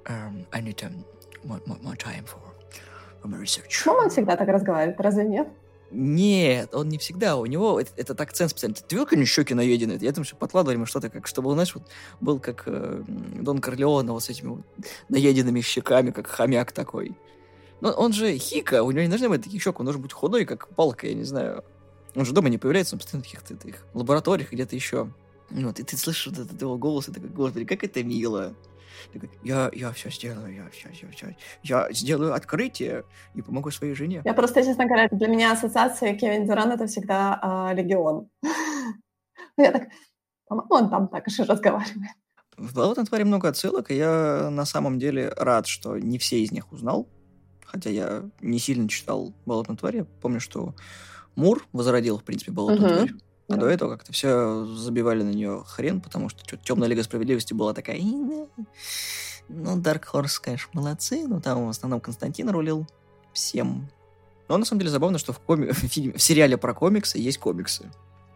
um, 0.05 0.45
I 0.51 0.61
need 0.61 0.81
um, 0.83 1.05
more, 1.43 1.61
more, 1.65 1.79
more 1.81 1.95
time 1.95 2.25
for, 2.25 2.41
for 3.21 3.29
my 3.29 3.39
research. 3.39 3.83
Ну, 3.85 3.93
он 3.93 4.09
всегда 4.09 4.35
так 4.35 4.47
разговаривает, 4.47 4.99
разве 4.99 5.23
нет? 5.25 5.47
Нет, 5.91 6.73
он 6.75 6.89
не 6.89 6.97
всегда. 6.97 7.37
У 7.37 7.45
него 7.45 7.79
этот, 7.79 7.97
этот 7.97 8.21
акцент 8.21 8.51
специально. 8.51 8.75
Ты 8.75 8.95
видел, 8.95 9.07
как 9.07 9.25
щеки 9.25 9.53
наедены? 9.53 9.97
Я 9.99 10.11
думаю, 10.11 10.25
что 10.25 10.35
подкладывали 10.35 10.75
ему 10.75 10.85
что-то, 10.85 11.09
как, 11.09 11.25
чтобы, 11.25 11.51
знаешь, 11.53 11.73
вот 11.73 11.83
был 12.21 12.39
как 12.39 12.63
э, 12.67 13.03
Дон 13.07 13.59
Корлеона 13.59 14.13
вот 14.13 14.23
с 14.23 14.29
этими 14.29 14.49
вот 14.49 14.61
наеденными 15.09 15.61
щеками, 15.61 16.11
как 16.11 16.27
хомяк 16.27 16.71
такой. 16.71 17.15
Но 17.81 17.91
он 17.91 18.13
же 18.13 18.37
хика, 18.37 18.83
у 18.83 18.91
него 18.91 19.01
не 19.01 19.07
должны 19.07 19.29
быть 19.29 19.43
таких 19.43 19.63
щек, 19.63 19.79
он 19.79 19.85
должен 19.85 20.01
быть 20.01 20.13
худой, 20.13 20.45
как 20.45 20.67
палка, 20.69 21.07
я 21.07 21.13
не 21.13 21.23
знаю. 21.23 21.63
Он 22.15 22.25
же 22.25 22.33
дома 22.33 22.49
не 22.49 22.57
появляется, 22.57 22.95
он 22.95 22.99
постоянно 22.99 23.23
в 23.23 23.27
каких-то 23.27 23.53
этих 23.53 23.83
лабораториях, 23.93 24.51
где-то 24.51 24.75
еще. 24.75 25.09
Вот, 25.49 25.79
и 25.79 25.83
ты 25.83 25.97
слышишь 25.97 26.27
этот 26.33 26.61
его 26.61 26.77
голос, 26.77 27.09
и 27.09 27.11
такой, 27.11 27.29
господи, 27.29 27.65
как 27.65 27.83
это 27.83 28.03
мило. 28.03 28.53
Я, 29.43 29.69
я 29.73 29.91
все 29.91 30.09
сделаю, 30.09 30.53
я 30.53 30.69
все, 30.69 30.89
все, 30.89 31.07
все. 31.09 31.35
Я 31.63 31.91
сделаю 31.91 32.33
открытие 32.33 33.03
и 33.35 33.41
помогу 33.41 33.71
своей 33.71 33.93
жене. 33.95 34.21
Я 34.25 34.33
просто, 34.33 34.63
честно 34.63 34.85
говоря, 34.85 35.07
для 35.11 35.27
меня 35.27 35.51
ассоциация 35.51 36.15
Кевин 36.15 36.45
Дюран 36.45 36.71
это 36.71 36.87
всегда 36.87 37.69
э, 37.71 37.75
Легион. 37.75 38.29
Я 39.57 39.71
так, 39.71 39.89
по-моему, 40.47 40.67
он 40.69 40.89
там 40.89 41.07
так 41.09 41.29
же 41.29 41.43
разговаривает. 41.43 42.11
В 42.57 42.73
«Болотной 42.73 43.05
твари» 43.05 43.23
много 43.23 43.47
отсылок, 43.47 43.89
и 43.89 43.95
я 43.95 44.49
на 44.51 44.65
самом 44.65 44.99
деле 44.99 45.29
рад, 45.37 45.65
что 45.65 45.97
не 45.97 46.17
все 46.17 46.39
из 46.39 46.51
них 46.51 46.71
узнал. 46.73 47.07
Хотя 47.65 47.89
я 47.89 48.29
не 48.41 48.59
сильно 48.59 48.89
читал 48.89 49.33
«Болотную 49.45 49.77
тварь». 49.77 49.97
Я 49.97 50.03
помню, 50.03 50.39
что 50.41 50.75
Мур 51.35 51.65
возродил, 51.71 52.17
в 52.17 52.23
принципе, 52.23 52.51
болотную 52.51 52.91
uh-huh. 52.91 53.07
тварь. 53.07 53.11
А 53.49 53.53
да. 53.53 53.61
до 53.61 53.67
этого 53.67 53.95
как-то 53.95 54.13
все 54.13 54.65
забивали 54.65 55.23
на 55.23 55.31
нее 55.31 55.63
хрен, 55.65 56.01
потому 56.01 56.29
что 56.29 56.55
Темная 56.57 56.87
Лига 56.87 57.03
Справедливости 57.03 57.53
была 57.53 57.73
такая... 57.73 57.99
Ну, 59.51 59.79
Dark 59.79 60.03
Horse, 60.13 60.39
конечно, 60.39 60.69
молодцы, 60.73 61.25
но 61.27 61.41
там 61.41 61.65
в 61.65 61.69
основном 61.69 61.99
Константин 61.99 62.49
рулил 62.51 62.87
всем. 63.33 63.89
Но 64.47 64.57
на 64.57 64.65
самом 64.65 64.79
деле 64.79 64.91
забавно, 64.91 65.17
что 65.17 65.33
в, 65.33 65.39
коми... 65.39 65.67
в, 65.71 65.77
фильме... 65.77 66.13
в 66.13 66.21
сериале 66.21 66.57
про 66.57 66.75
комиксы 66.75 67.17
есть 67.17 67.39
комиксы. 67.39 67.89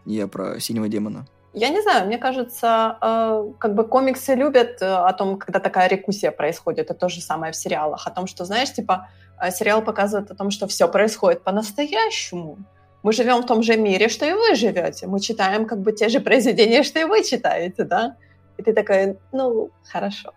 Я 0.04 0.26
про 0.26 0.58
Синего 0.58 0.88
Демона. 0.88 1.26
Я 1.52 1.68
не 1.68 1.80
знаю, 1.82 2.06
мне 2.06 2.18
кажется, 2.18 2.98
э, 3.00 3.52
как 3.60 3.76
бы 3.76 3.86
комиксы 3.86 4.34
любят 4.34 4.82
э, 4.82 4.86
о 4.86 5.12
том, 5.12 5.38
когда 5.38 5.60
такая 5.60 5.88
рекуссия 5.88 6.32
происходит, 6.32 6.90
это 6.90 6.94
то 6.94 7.08
же 7.08 7.20
самое 7.20 7.52
в 7.52 7.56
сериалах, 7.56 8.08
о 8.08 8.10
том, 8.10 8.26
что, 8.26 8.44
знаешь, 8.44 8.72
типа, 8.72 9.08
э, 9.40 9.52
сериал 9.52 9.80
показывает 9.80 10.32
о 10.32 10.34
том, 10.34 10.50
что 10.50 10.66
все 10.66 10.88
происходит 10.88 11.44
по-настоящему, 11.44 12.58
мы 13.04 13.12
живем 13.12 13.42
в 13.42 13.46
том 13.46 13.62
же 13.62 13.76
мире, 13.76 14.08
что 14.08 14.24
и 14.24 14.32
вы 14.32 14.54
живете. 14.54 15.06
Мы 15.06 15.20
читаем 15.20 15.66
как 15.66 15.80
бы 15.80 15.92
те 15.92 16.08
же 16.08 16.20
произведения, 16.20 16.82
что 16.82 16.98
и 16.98 17.04
вы 17.04 17.22
читаете, 17.22 17.84
да? 17.84 18.16
И 18.56 18.62
ты 18.62 18.72
такой, 18.72 19.18
ну, 19.30 19.70
хорошо, 19.92 20.32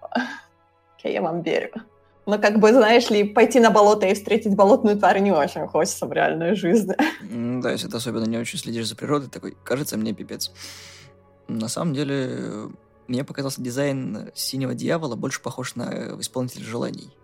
окей, 0.98 1.14
я 1.14 1.22
вам 1.22 1.44
верю. 1.44 1.72
Но 2.26 2.38
как 2.40 2.60
бы, 2.60 2.74
знаешь 2.74 3.10
ли, 3.10 3.24
пойти 3.24 3.62
на 3.62 3.72
болото 3.72 4.06
и 4.06 4.14
встретить 4.14 4.54
болотную 4.54 4.98
тварь 4.98 5.20
не 5.20 5.32
очень 5.32 5.66
хочется 5.66 6.06
в 6.06 6.12
реальной 6.12 6.56
жизни. 6.56 6.96
Да, 7.62 7.72
если 7.72 7.88
ты 7.88 7.96
особенно 7.96 8.26
не 8.26 8.38
очень 8.38 8.60
следишь 8.60 8.90
за 8.90 8.96
природой, 8.98 9.30
такой, 9.30 9.56
кажется 9.64 9.98
мне 9.98 10.14
пипец. 10.14 10.52
На 11.48 11.70
самом 11.70 11.94
деле, 11.94 12.70
мне 13.08 13.24
показался 13.24 13.62
дизайн 13.62 14.30
синего 14.36 14.76
дьявола 14.76 15.16
больше 15.16 15.42
похож 15.42 15.76
на 15.76 16.20
исполнителя 16.20 16.66
желаний. 16.66 17.16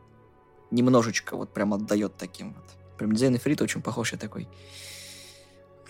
Немножечко 0.71 1.35
вот 1.35 1.49
прям 1.53 1.73
отдает 1.73 2.15
таким 2.15 2.53
вот. 2.53 2.63
Прям 2.97 3.11
дизайн 3.11 3.35
Эфрита 3.35 3.65
очень 3.65 3.81
похож, 3.81 4.13
я 4.13 4.17
такой. 4.17 4.47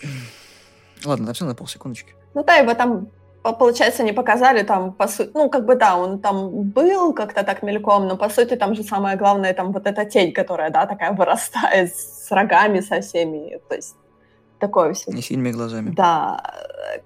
Ладно, 1.04 1.26
там 1.26 1.34
все 1.34 1.44
на 1.44 1.54
полсекундочки. 1.54 2.14
Ну 2.34 2.44
да, 2.44 2.56
его 2.56 2.74
там, 2.74 3.08
получается, 3.42 4.02
не 4.02 4.12
показали 4.12 4.62
там, 4.62 4.92
по 4.92 5.06
сути, 5.06 5.30
ну, 5.34 5.50
как 5.50 5.66
бы, 5.66 5.76
да, 5.76 5.96
он 5.96 6.18
там 6.18 6.70
был 6.70 7.12
как-то 7.12 7.42
так 7.42 7.62
мельком, 7.62 8.08
но, 8.08 8.16
по 8.16 8.28
сути, 8.28 8.56
там 8.56 8.74
же 8.74 8.82
самое 8.82 9.16
главное, 9.16 9.54
там 9.54 9.72
вот 9.72 9.86
эта 9.86 10.04
тень, 10.04 10.32
которая, 10.32 10.70
да, 10.70 10.86
такая 10.86 11.12
вырастает 11.12 11.94
с 11.94 12.30
рогами 12.30 12.80
со 12.80 13.00
всеми, 13.00 13.60
то 13.68 13.74
есть 13.76 13.96
такое 14.58 14.92
все. 14.94 15.12
Не 15.12 15.22
синими 15.22 15.50
глазами. 15.50 15.92
Да. 15.94 16.40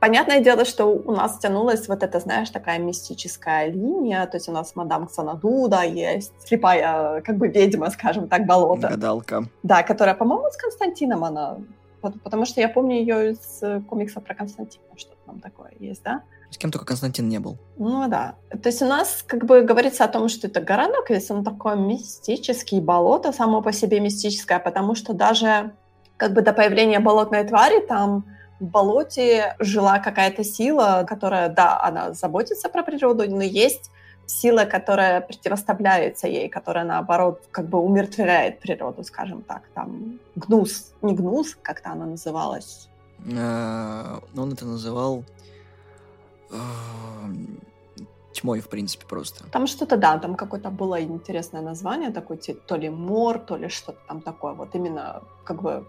Понятное 0.01 0.41
дело, 0.41 0.65
что 0.65 0.87
у 0.87 1.13
нас 1.13 1.39
тянулась 1.39 1.89
вот 1.89 2.03
эта, 2.03 2.21
знаешь, 2.21 2.51
такая 2.51 2.79
мистическая 2.79 3.67
линия, 3.67 4.27
то 4.27 4.37
есть 4.37 4.49
у 4.49 4.53
нас 4.53 4.77
мадам 4.77 5.07
Ксанаду, 5.07 5.69
да, 5.69 5.83
есть 5.83 6.33
слепая, 6.47 7.21
как 7.23 7.37
бы 7.37 7.49
ведьма, 7.49 7.91
скажем 7.91 8.29
так, 8.29 8.47
болото. 8.47 8.89
Гадалка. 8.89 9.45
Да, 9.63 9.83
которая, 9.83 10.15
по-моему, 10.15 10.51
с 10.51 10.57
Константином 10.57 11.25
она 11.25 11.59
Потому 12.01 12.45
что 12.45 12.61
я 12.61 12.69
помню 12.69 12.97
ее 12.97 13.33
из 13.33 13.63
э, 13.63 13.81
комикса 13.81 14.21
про 14.21 14.35
Константина, 14.35 14.85
что 14.97 15.15
там 15.27 15.41
такое 15.41 15.73
есть, 15.79 16.03
да? 16.03 16.23
С 16.51 16.57
кем 16.57 16.71
только 16.71 16.87
Константин 16.87 17.29
не 17.29 17.39
был. 17.39 17.59
Ну 17.77 18.09
да. 18.09 18.37
То 18.51 18.69
есть 18.69 18.81
у 18.83 18.87
нас 18.87 19.23
как 19.27 19.45
бы 19.45 19.63
говорится 19.63 20.05
о 20.05 20.09
том, 20.09 20.29
что 20.29 20.47
это 20.47 20.61
городок, 20.61 21.11
если 21.11 21.35
он 21.35 21.45
такой 21.45 21.77
мистический, 21.77 22.81
болото 22.81 23.33
само 23.33 23.63
по 23.63 23.73
себе 23.73 24.01
мистическое, 24.01 24.59
потому 24.59 24.95
что 24.95 25.13
даже 25.13 25.73
как 26.17 26.33
бы 26.33 26.43
до 26.43 26.53
появления 26.53 27.01
болотной 27.01 27.45
твари 27.45 27.81
там 27.87 28.25
в 28.61 28.65
болоте 28.65 29.57
жила 29.59 29.99
какая-то 29.99 30.43
сила, 30.43 31.05
которая, 31.07 31.49
да, 31.49 31.81
она 31.81 32.13
заботится 32.13 32.69
про 32.69 32.83
природу, 32.83 33.25
но 33.29 33.43
есть 33.43 33.91
сила, 34.29 34.65
которая 34.65 35.21
противоставляется 35.21 36.29
ей, 36.29 36.49
которая, 36.49 36.85
наоборот, 36.85 37.43
как 37.51 37.69
бы 37.69 37.79
умертвляет 37.79 38.61
природу, 38.61 39.03
скажем 39.05 39.43
так. 39.43 39.63
Там 39.75 40.21
гнус, 40.37 40.93
не 41.03 41.15
гнус, 41.15 41.57
как-то 41.63 41.91
она 41.91 42.07
называлась. 42.07 42.89
А, 43.37 44.21
он 44.37 44.53
это 44.53 44.67
называл 44.67 45.25
тьмой, 48.33 48.61
в 48.61 48.69
принципе, 48.69 49.07
просто. 49.07 49.45
Там 49.51 49.67
что-то, 49.67 49.97
да, 49.97 50.19
там 50.19 50.35
какое-то 50.35 50.71
было 50.71 51.03
интересное 51.03 51.63
название, 51.63 52.11
такое 52.11 52.39
то 52.39 52.77
ли 52.77 52.89
мор, 52.89 53.39
то 53.39 53.57
ли 53.57 53.69
что-то 53.69 53.99
там 54.07 54.21
такое. 54.21 54.53
Вот 54.53 54.75
именно 54.75 55.23
как 55.45 55.63
бы 55.63 55.87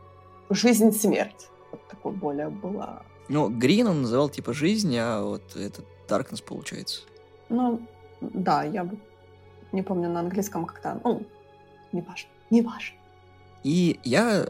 жизнь-смерть. 0.50 1.50
Вот 1.72 1.88
такое 1.88 2.13
более 2.13 2.50
было. 2.50 3.03
Ну, 3.27 3.50
Грин 3.50 3.88
он 3.88 4.01
называл 4.01 4.29
типа 4.29 4.53
жизнь, 4.53 4.98
а 4.98 5.22
вот 5.22 5.55
этот 5.55 5.86
Darkness 6.08 6.43
получается. 6.43 7.01
Ну, 7.50 7.79
да, 8.22 8.64
я 8.64 8.90
не 9.72 9.84
помню 9.84 10.10
на 10.10 10.20
английском 10.22 10.66
как-то, 10.66 11.00
ну, 11.04 11.26
не 11.92 12.02
важно, 12.02 12.30
не 12.50 12.62
важно. 12.62 12.98
И 13.64 14.00
я 14.04 14.48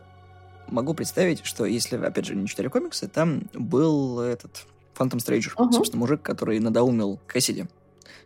могу 0.67 0.93
представить, 0.93 1.45
что 1.45 1.65
если, 1.65 1.97
опять 1.97 2.25
же, 2.25 2.35
не 2.35 2.47
читали 2.47 2.67
комиксы, 2.67 3.07
там 3.07 3.43
был 3.53 4.19
этот 4.19 4.65
Фантом 4.93 5.19
Стрейджер, 5.19 5.53
uh-huh. 5.57 5.71
собственно, 5.71 5.99
мужик, 5.99 6.21
который 6.21 6.59
надоумил 6.59 7.19
Кэссиди 7.27 7.67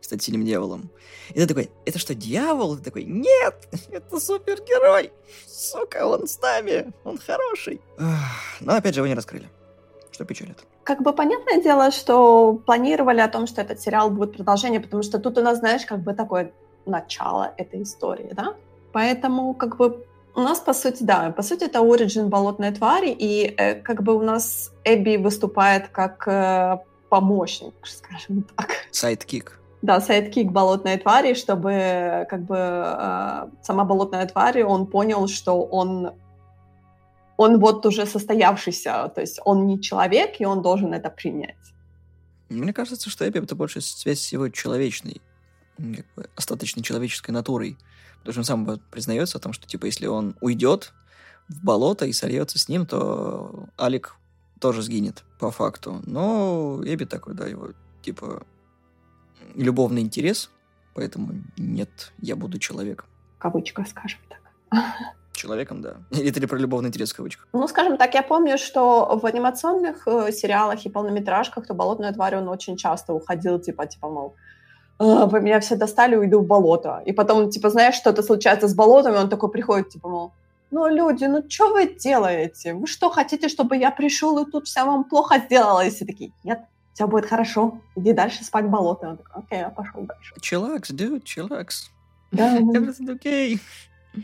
стать 0.01 0.21
синим 0.21 0.45
дьяволом. 0.45 0.89
И 1.29 1.35
ты 1.35 1.47
такой, 1.47 1.71
это 1.85 1.97
что, 1.97 2.13
дьявол? 2.13 2.77
Ты 2.77 2.83
такой, 2.83 3.03
нет, 3.05 3.67
это 3.89 4.19
супергерой. 4.19 5.11
Сука, 5.47 6.05
он 6.05 6.27
с 6.27 6.39
нами, 6.41 6.91
он 7.03 7.17
хороший. 7.17 7.79
Но 8.59 8.75
опять 8.75 8.93
же 8.95 8.99
его 8.99 9.07
не 9.07 9.13
раскрыли, 9.13 9.49
что 10.13 10.25
печалит. 10.25 10.63
Как 10.83 11.01
бы 11.01 11.13
понятное 11.13 11.61
дело, 11.61 11.91
что 11.91 12.53
планировали 12.65 13.19
о 13.19 13.27
том, 13.27 13.47
что 13.47 13.61
этот 13.61 13.81
сериал 13.81 14.09
будет 14.09 14.35
продолжение, 14.35 14.79
потому 14.79 15.03
что 15.03 15.19
тут 15.19 15.37
у 15.37 15.41
нас, 15.41 15.59
знаешь, 15.59 15.85
как 15.85 15.99
бы 15.99 16.13
такое 16.13 16.51
начало 16.85 17.53
этой 17.57 17.83
истории, 17.83 18.29
да? 18.33 18.53
Поэтому 18.91 19.53
как 19.53 19.77
бы 19.77 20.05
у 20.35 20.41
нас, 20.41 20.59
по 20.59 20.73
сути, 20.73 21.03
да, 21.03 21.31
по 21.31 21.43
сути, 21.43 21.65
это 21.65 21.79
origin 21.79 22.29
болотной 22.29 22.71
твари, 22.71 23.09
и 23.09 23.53
э, 23.57 23.75
как 23.75 24.03
бы 24.03 24.15
у 24.15 24.21
нас 24.21 24.71
Эбби 24.83 25.17
выступает 25.17 25.87
как 25.89 26.27
э, 26.27 26.77
помощник, 27.09 27.73
скажем 27.83 28.43
так. 28.55 28.69
Sidekick. 28.91 29.59
Да, 29.81 29.99
sidekick 29.99 30.51
болотной 30.51 30.97
твари, 30.97 31.33
чтобы 31.33 32.25
как 32.29 32.41
бы 32.43 32.55
э, 32.57 33.47
сама 33.63 33.83
болотная 33.83 34.25
тварь, 34.25 34.63
он 34.63 34.87
понял, 34.87 35.27
что 35.27 35.61
он 35.61 36.13
он 37.37 37.59
вот 37.59 37.85
уже 37.85 38.05
состоявшийся, 38.05 39.11
то 39.13 39.21
есть 39.21 39.39
он 39.45 39.65
не 39.67 39.81
человек, 39.81 40.39
и 40.39 40.45
он 40.45 40.61
должен 40.61 40.93
это 40.93 41.09
принять. 41.09 41.55
Мне 42.49 42.73
кажется, 42.73 43.09
что 43.09 43.27
Эбби 43.27 43.39
это 43.39 43.55
больше 43.55 43.81
связь 43.81 44.19
с 44.19 44.31
его 44.31 44.49
человечной, 44.49 45.21
как 45.77 46.05
бы 46.15 46.29
остаточной 46.35 46.83
человеческой 46.83 47.31
натурой. 47.31 47.77
Потому 48.19 48.31
что 48.31 48.39
он 48.41 48.65
сам 48.65 48.79
признается 48.91 49.37
о 49.37 49.41
том, 49.41 49.53
что, 49.53 49.67
типа, 49.67 49.85
если 49.85 50.05
он 50.05 50.35
уйдет 50.39 50.93
в 51.49 51.63
болото 51.63 52.05
и 52.05 52.13
сольется 52.13 52.59
с 52.59 52.69
ним, 52.69 52.85
то 52.85 53.67
Алик 53.79 54.15
тоже 54.59 54.81
сгинет, 54.81 55.23
по 55.39 55.51
факту. 55.51 56.01
Но 56.05 56.81
Эбби 56.85 57.05
такой, 57.05 57.33
да, 57.33 57.47
его, 57.47 57.71
типа, 58.01 58.45
любовный 59.55 60.01
интерес, 60.01 60.49
поэтому 60.93 61.43
нет, 61.57 62.13
я 62.19 62.35
буду 62.35 62.59
человеком. 62.59 63.07
Кавычка, 63.39 63.83
скажем 63.89 64.19
так. 64.29 64.41
Человеком, 65.43 65.81
да. 65.81 65.95
Или 66.11 66.29
это 66.29 66.39
ли 66.39 66.47
про 66.47 66.57
любовный 66.57 66.87
интерес 66.87 67.11
в 67.11 67.15
кавычках? 67.15 67.47
Ну, 67.53 67.67
скажем 67.67 67.97
так, 67.97 68.13
я 68.13 68.23
помню, 68.23 68.57
что 68.57 69.19
в 69.21 69.25
анимационных 69.25 70.07
э, 70.07 70.31
сериалах 70.31 70.85
и 70.85 70.89
полнометражках 70.89 71.67
то 71.67 71.73
болотная 71.73 72.13
тварь, 72.13 72.37
он 72.37 72.47
очень 72.47 72.77
часто 72.77 73.13
уходил, 73.13 73.59
типа, 73.59 73.85
типа, 73.85 74.09
мол, 74.09 74.35
«А, 74.99 75.25
вы 75.25 75.41
меня 75.41 75.59
все 75.59 75.75
достали, 75.75 76.15
уйду 76.15 76.39
в 76.39 76.47
болото. 76.47 77.01
И 77.05 77.11
потом, 77.11 77.49
типа, 77.49 77.69
знаешь, 77.69 77.95
что-то 77.95 78.23
случается 78.23 78.67
с 78.67 78.75
болотом, 78.75 79.15
и 79.15 79.17
он 79.17 79.29
такой 79.29 79.51
приходит, 79.51 79.89
типа, 79.89 80.09
мол, 80.09 80.31
ну, 80.71 80.87
люди, 80.87 81.25
ну, 81.25 81.43
что 81.47 81.73
вы 81.73 81.85
делаете? 81.85 82.73
Вы 82.73 82.87
что, 82.87 83.09
хотите, 83.09 83.47
чтобы 83.49 83.77
я 83.77 83.91
пришел 83.91 84.39
и 84.39 84.49
тут 84.49 84.65
вся 84.67 84.85
вам 84.85 85.03
плохо 85.03 85.39
сделала? 85.39 85.85
И 85.85 85.89
все 85.89 86.05
такие, 86.05 86.31
нет, 86.43 86.61
все 86.93 87.07
будет 87.07 87.25
хорошо, 87.25 87.81
иди 87.95 88.13
дальше 88.13 88.43
спать 88.43 88.65
в 88.65 88.69
болото. 88.69 89.09
Он 89.09 89.17
такой, 89.17 89.43
окей, 89.43 89.59
я 89.59 89.69
пошел 89.69 90.01
дальше. 90.01 90.33
Чилакс, 90.41 90.91
dude, 90.91 91.21
чилакс. 91.23 91.91
Да. 92.31 92.57
Everything 92.59 93.19
okay. 93.19 93.59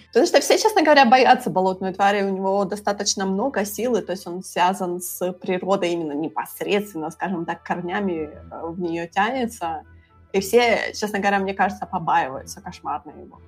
Потому 0.07 0.25
что 0.25 0.39
все, 0.39 0.57
честно 0.57 0.83
говоря, 0.83 1.05
боятся 1.05 1.49
болотной 1.49 1.93
твари, 1.93 2.23
у 2.23 2.29
него 2.29 2.63
достаточно 2.65 3.25
много 3.25 3.65
силы, 3.65 4.01
то 4.01 4.11
есть 4.11 4.27
он 4.27 4.43
связан 4.43 5.01
с 5.01 5.31
природой 5.33 5.89
именно 5.89 6.13
непосредственно, 6.13 7.09
скажем 7.11 7.45
так, 7.45 7.63
корнями 7.63 8.29
э, 8.29 8.61
в 8.63 8.79
нее 8.79 9.07
тянется. 9.07 9.83
И 10.31 10.41
все, 10.41 10.93
честно 10.93 11.19
говоря, 11.19 11.39
мне 11.39 11.53
кажется, 11.53 11.85
побаиваются 11.85 12.61
кошмарно 12.61 13.11
его. 13.11 13.39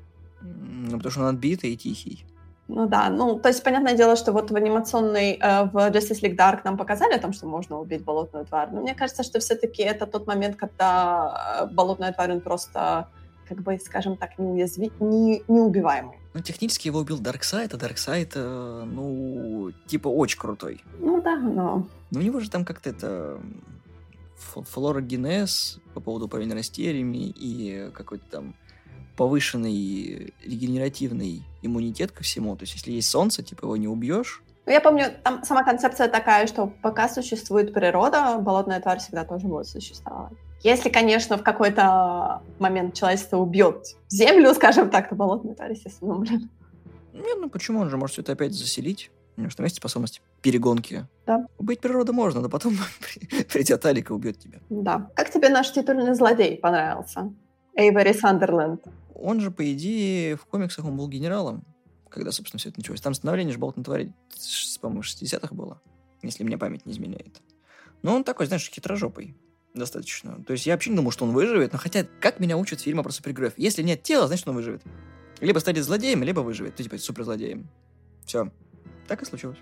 Ну, 0.42 0.98
потому 0.98 1.12
что 1.12 1.22
он 1.22 1.28
отбитый 1.28 1.74
и 1.74 1.78
тихий. 1.78 2.26
Ну 2.74 2.88
да, 2.88 3.10
ну, 3.10 3.38
то 3.38 3.50
есть, 3.50 3.64
понятное 3.64 3.96
дело, 3.96 4.16
что 4.16 4.32
вот 4.32 4.50
в 4.50 4.56
анимационной, 4.56 5.34
э, 5.34 5.64
в 5.66 5.76
Justice 5.92 6.22
League 6.22 6.38
Dark 6.38 6.62
нам 6.64 6.78
показали 6.78 7.14
о 7.14 7.20
том, 7.20 7.34
что 7.34 7.46
можно 7.46 7.78
убить 7.78 8.04
болотную 8.04 8.46
тварь, 8.46 8.70
но 8.72 8.82
мне 8.82 8.96
кажется, 8.96 9.24
что 9.24 9.40
все-таки 9.40 9.84
это 9.84 10.06
тот 10.06 10.26
момент, 10.26 10.56
когда 10.56 11.60
э, 11.62 11.66
болотная 11.74 12.14
тварь, 12.14 12.32
он 12.32 12.40
просто, 12.40 13.10
как 13.52 13.64
бы, 13.64 13.78
скажем 13.80 14.16
так, 14.16 14.40
неуязви... 14.40 14.94
не, 15.02 15.44
неубиваемый. 15.50 16.18
Ну, 16.34 16.40
технически 16.40 16.88
его 16.88 17.00
убил 17.00 17.20
Дарксайд, 17.20 17.74
а 17.74 17.78
Дарксайд, 17.78 18.32
э, 18.36 18.84
ну, 18.86 19.72
типа, 19.88 20.08
очень 20.08 20.40
крутой. 20.40 20.82
Ну 21.00 21.22
да, 21.22 21.36
но... 21.36 21.86
Но 22.12 22.20
у 22.20 22.24
него 22.24 22.40
же 22.40 22.50
там 22.50 22.64
как-то 22.64 22.90
это 22.90 23.42
флорогенез 24.38 25.82
по 25.94 26.00
поводу 26.00 26.28
управления 26.28 26.54
растениями 26.56 27.34
и 27.36 27.92
какой-то 27.94 28.24
там 28.32 28.56
повышенный 29.18 30.34
регенеративный 30.42 31.44
иммунитет 31.62 32.14
ко 32.14 32.24
всему. 32.24 32.56
То 32.56 32.64
есть, 32.64 32.76
если 32.76 32.92
есть 32.94 33.10
солнце, 33.10 33.44
типа 33.44 33.66
его 33.66 33.76
не 33.76 33.90
убьешь. 33.90 34.42
Ну, 34.66 34.72
я 34.72 34.80
помню, 34.80 35.08
там 35.26 35.44
сама 35.44 35.66
концепция 35.66 36.08
такая, 36.08 36.48
что 36.48 36.68
пока 36.68 37.10
существует 37.10 37.74
природа, 37.74 38.38
болотная 38.40 38.80
тварь 38.80 39.00
всегда 39.00 39.26
тоже 39.26 39.48
будет 39.48 39.68
существовать. 39.68 40.38
Если, 40.64 40.90
конечно, 40.90 41.38
в 41.38 41.44
какой-то 41.44 42.44
момент 42.60 42.94
человечество 42.94 43.38
убьет 43.38 43.96
землю, 44.10 44.54
скажем 44.54 44.90
так, 44.90 45.10
то 45.10 45.16
болотная 45.16 45.56
тварь, 45.56 45.72
естественно, 45.72 46.16
умрет. 46.16 46.42
Нет, 47.14 47.38
ну 47.40 47.50
почему? 47.50 47.80
Он 47.80 47.90
же 47.90 47.98
может 47.98 48.14
все 48.14 48.22
это 48.22 48.34
опять 48.34 48.54
заселить. 48.54 49.12
У 49.38 49.42
него 49.42 49.50
что 49.50 49.64
есть 49.64 49.78
способность 49.78 50.22
перегонки. 50.42 51.08
Да. 51.26 51.48
Убить 51.58 51.80
природу 51.80 52.14
можно, 52.14 52.42
но 52.42 52.50
потом 52.50 52.78
придет 53.52 53.86
Алика 53.86 54.14
и 54.14 54.16
убьет 54.16 54.38
тебя. 54.38 54.60
Да. 54.70 55.10
Как 55.16 55.32
тебе 55.32 55.50
наш 55.50 55.72
титульный 55.72 56.14
злодей 56.14 56.58
понравился? 56.58 57.34
Эйвори 57.76 58.14
Сандерленд. 58.14 58.86
Он 59.16 59.40
же, 59.40 59.50
по 59.50 59.72
идее, 59.74 60.36
в 60.36 60.46
комиксах 60.46 60.86
он 60.86 60.98
был 60.98 61.08
генералом, 61.08 61.64
когда, 62.10 62.32
собственно, 62.32 62.60
все 62.60 62.70
это 62.70 62.80
началось. 62.80 63.02
Там 63.02 63.14
становление 63.14 63.54
же 63.54 63.60
болотной 63.60 63.84
твари, 63.84 64.14
по-моему, 64.82 65.02
60-х 65.02 65.56
было, 65.56 65.82
если 66.22 66.44
мне 66.44 66.58
память 66.58 66.86
не 66.86 66.92
изменяет. 66.92 67.42
Но 68.04 68.16
он 68.16 68.24
такой, 68.24 68.48
знаешь, 68.48 68.70
хитрожопый 68.70 69.36
достаточно. 69.74 70.44
То 70.44 70.54
есть 70.54 70.66
я 70.66 70.74
вообще 70.74 70.90
не 70.90 70.96
думал, 70.96 71.12
что 71.12 71.26
он 71.26 71.32
выживет, 71.32 71.74
но 71.74 71.80
хотя, 71.80 72.06
как 72.20 72.40
меня 72.40 72.58
учат 72.58 72.82
фильмы 72.82 73.04
про 73.04 73.12
супергероев, 73.12 73.54
если 73.58 73.84
нет 73.84 74.04
тела, 74.04 74.28
значит, 74.28 74.48
он 74.48 74.56
выживет. 74.56 74.82
Либо 75.40 75.60
станет 75.60 75.84
злодеем, 75.84 76.24
либо 76.24 76.42
выживет. 76.42 76.76
Ну, 76.78 76.84
типа, 76.84 76.98
суперзлодеем. 76.98 77.68
Все. 78.26 78.52
Так 79.08 79.22
и 79.22 79.26
случилось. 79.26 79.58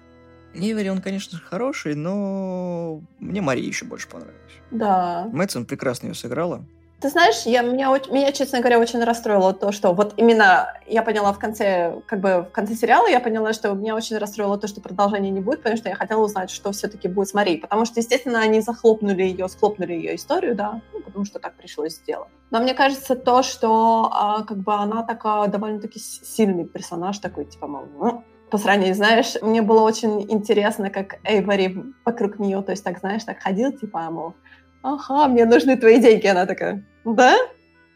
Эвери, 0.53 0.89
он, 0.89 1.01
конечно, 1.01 1.37
хороший, 1.37 1.95
но 1.95 3.01
мне 3.19 3.41
Мария 3.41 3.65
еще 3.65 3.85
больше 3.85 4.07
понравилась. 4.09 4.35
Да. 4.71 5.29
Мэтсон 5.31 5.65
прекрасно 5.65 6.07
ее 6.07 6.15
сыграла. 6.15 6.65
Ты 7.01 7.07
знаешь, 7.07 7.43
я, 7.45 7.61
меня, 7.61 7.89
меня, 8.11 8.31
честно 8.33 8.59
говоря, 8.59 8.77
очень 8.77 9.01
расстроило 9.01 9.53
то, 9.53 9.71
что 9.71 9.93
вот 9.93 10.13
именно 10.17 10.73
я 10.85 11.01
поняла 11.01 11.31
в 11.31 11.39
конце, 11.39 12.01
как 12.05 12.19
бы 12.19 12.45
в 12.49 12.51
конце 12.51 12.75
сериала, 12.75 13.07
я 13.07 13.21
поняла, 13.21 13.53
что 13.53 13.71
меня 13.71 13.95
очень 13.95 14.17
расстроило 14.17 14.57
то, 14.57 14.67
что 14.67 14.81
продолжения 14.81 15.29
не 15.29 15.39
будет, 15.39 15.59
потому 15.59 15.77
что 15.77 15.87
я 15.87 15.95
хотела 15.95 16.21
узнать, 16.21 16.49
что 16.49 16.73
все-таки 16.73 17.07
будет 17.07 17.29
с 17.29 17.33
Марией. 17.33 17.61
Потому 17.61 17.85
что, 17.85 18.01
естественно, 18.01 18.41
они 18.41 18.59
захлопнули 18.59 19.23
ее, 19.23 19.47
схлопнули 19.47 19.93
ее 19.93 20.15
историю, 20.15 20.55
да, 20.55 20.81
ну, 20.91 20.99
потому 21.01 21.23
что 21.23 21.39
так 21.39 21.53
пришлось 21.55 21.93
сделать. 21.93 22.27
Но 22.51 22.59
мне 22.59 22.73
кажется, 22.73 23.15
то, 23.15 23.43
что 23.43 24.09
а, 24.11 24.43
как 24.43 24.57
бы 24.57 24.73
она 24.73 25.03
такая 25.03 25.47
довольно-таки 25.47 25.99
сильный 25.99 26.65
персонаж, 26.65 27.19
такой, 27.19 27.45
типа, 27.45 27.67
мол, 27.67 27.85
ну, 27.97 28.23
по 28.49 28.57
сравнению, 28.57 28.95
знаешь, 28.95 29.35
мне 29.41 29.61
было 29.61 29.81
очень 29.81 30.29
интересно, 30.29 30.89
как 30.89 31.19
Эйвори 31.23 31.93
вокруг 32.03 32.39
нее, 32.39 32.61
то 32.61 32.71
есть 32.71 32.83
так, 32.83 32.99
знаешь, 32.99 33.23
так 33.23 33.39
ходил, 33.39 33.71
типа, 33.71 34.09
мол, 34.09 34.33
ага, 34.81 35.27
мне 35.27 35.45
нужны 35.45 35.77
твои 35.77 35.99
деньги. 35.99 36.27
Она 36.27 36.45
такая, 36.45 36.83
да? 37.05 37.37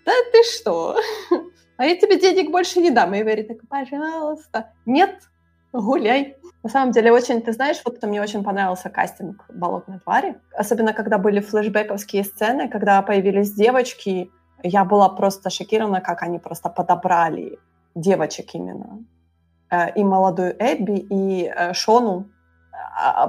Да 0.06 0.12
ты 0.32 0.44
что? 0.44 0.98
А 1.78 1.86
я 1.86 1.98
тебе 1.98 2.20
денег 2.20 2.52
больше 2.52 2.80
не 2.80 2.92
дам. 2.92 3.14
И 3.14 3.24
говорит, 3.24 3.48
так, 3.48 3.58
пожалуйста. 3.68 4.72
Нет, 4.86 5.24
гуляй. 5.74 6.38
На 6.62 6.70
самом 6.70 6.92
деле, 6.92 7.12
очень, 7.12 7.42
ты 7.42 7.52
знаешь, 7.52 7.82
вот 7.84 8.02
мне 8.04 8.22
очень 8.22 8.44
понравился 8.44 8.90
кастинг 8.90 9.44
«Болотной 9.50 10.00
твари». 10.00 10.40
Особенно, 10.56 10.94
когда 10.94 11.18
были 11.18 11.40
флешбековские 11.40 12.24
сцены, 12.24 12.70
когда 12.70 13.02
появились 13.02 13.54
девочки, 13.54 14.32
я 14.62 14.86
была 14.86 15.10
просто 15.10 15.50
шокирована, 15.50 16.00
как 16.00 16.22
они 16.22 16.40
просто 16.40 16.70
подобрали 16.70 17.60
девочек 17.96 18.54
именно. 18.54 19.04
Э, 19.70 19.92
и 19.94 20.04
молодую 20.04 20.56
Эбби, 20.60 21.06
и 21.10 21.52
э, 21.54 21.74
Шону, 21.74 22.30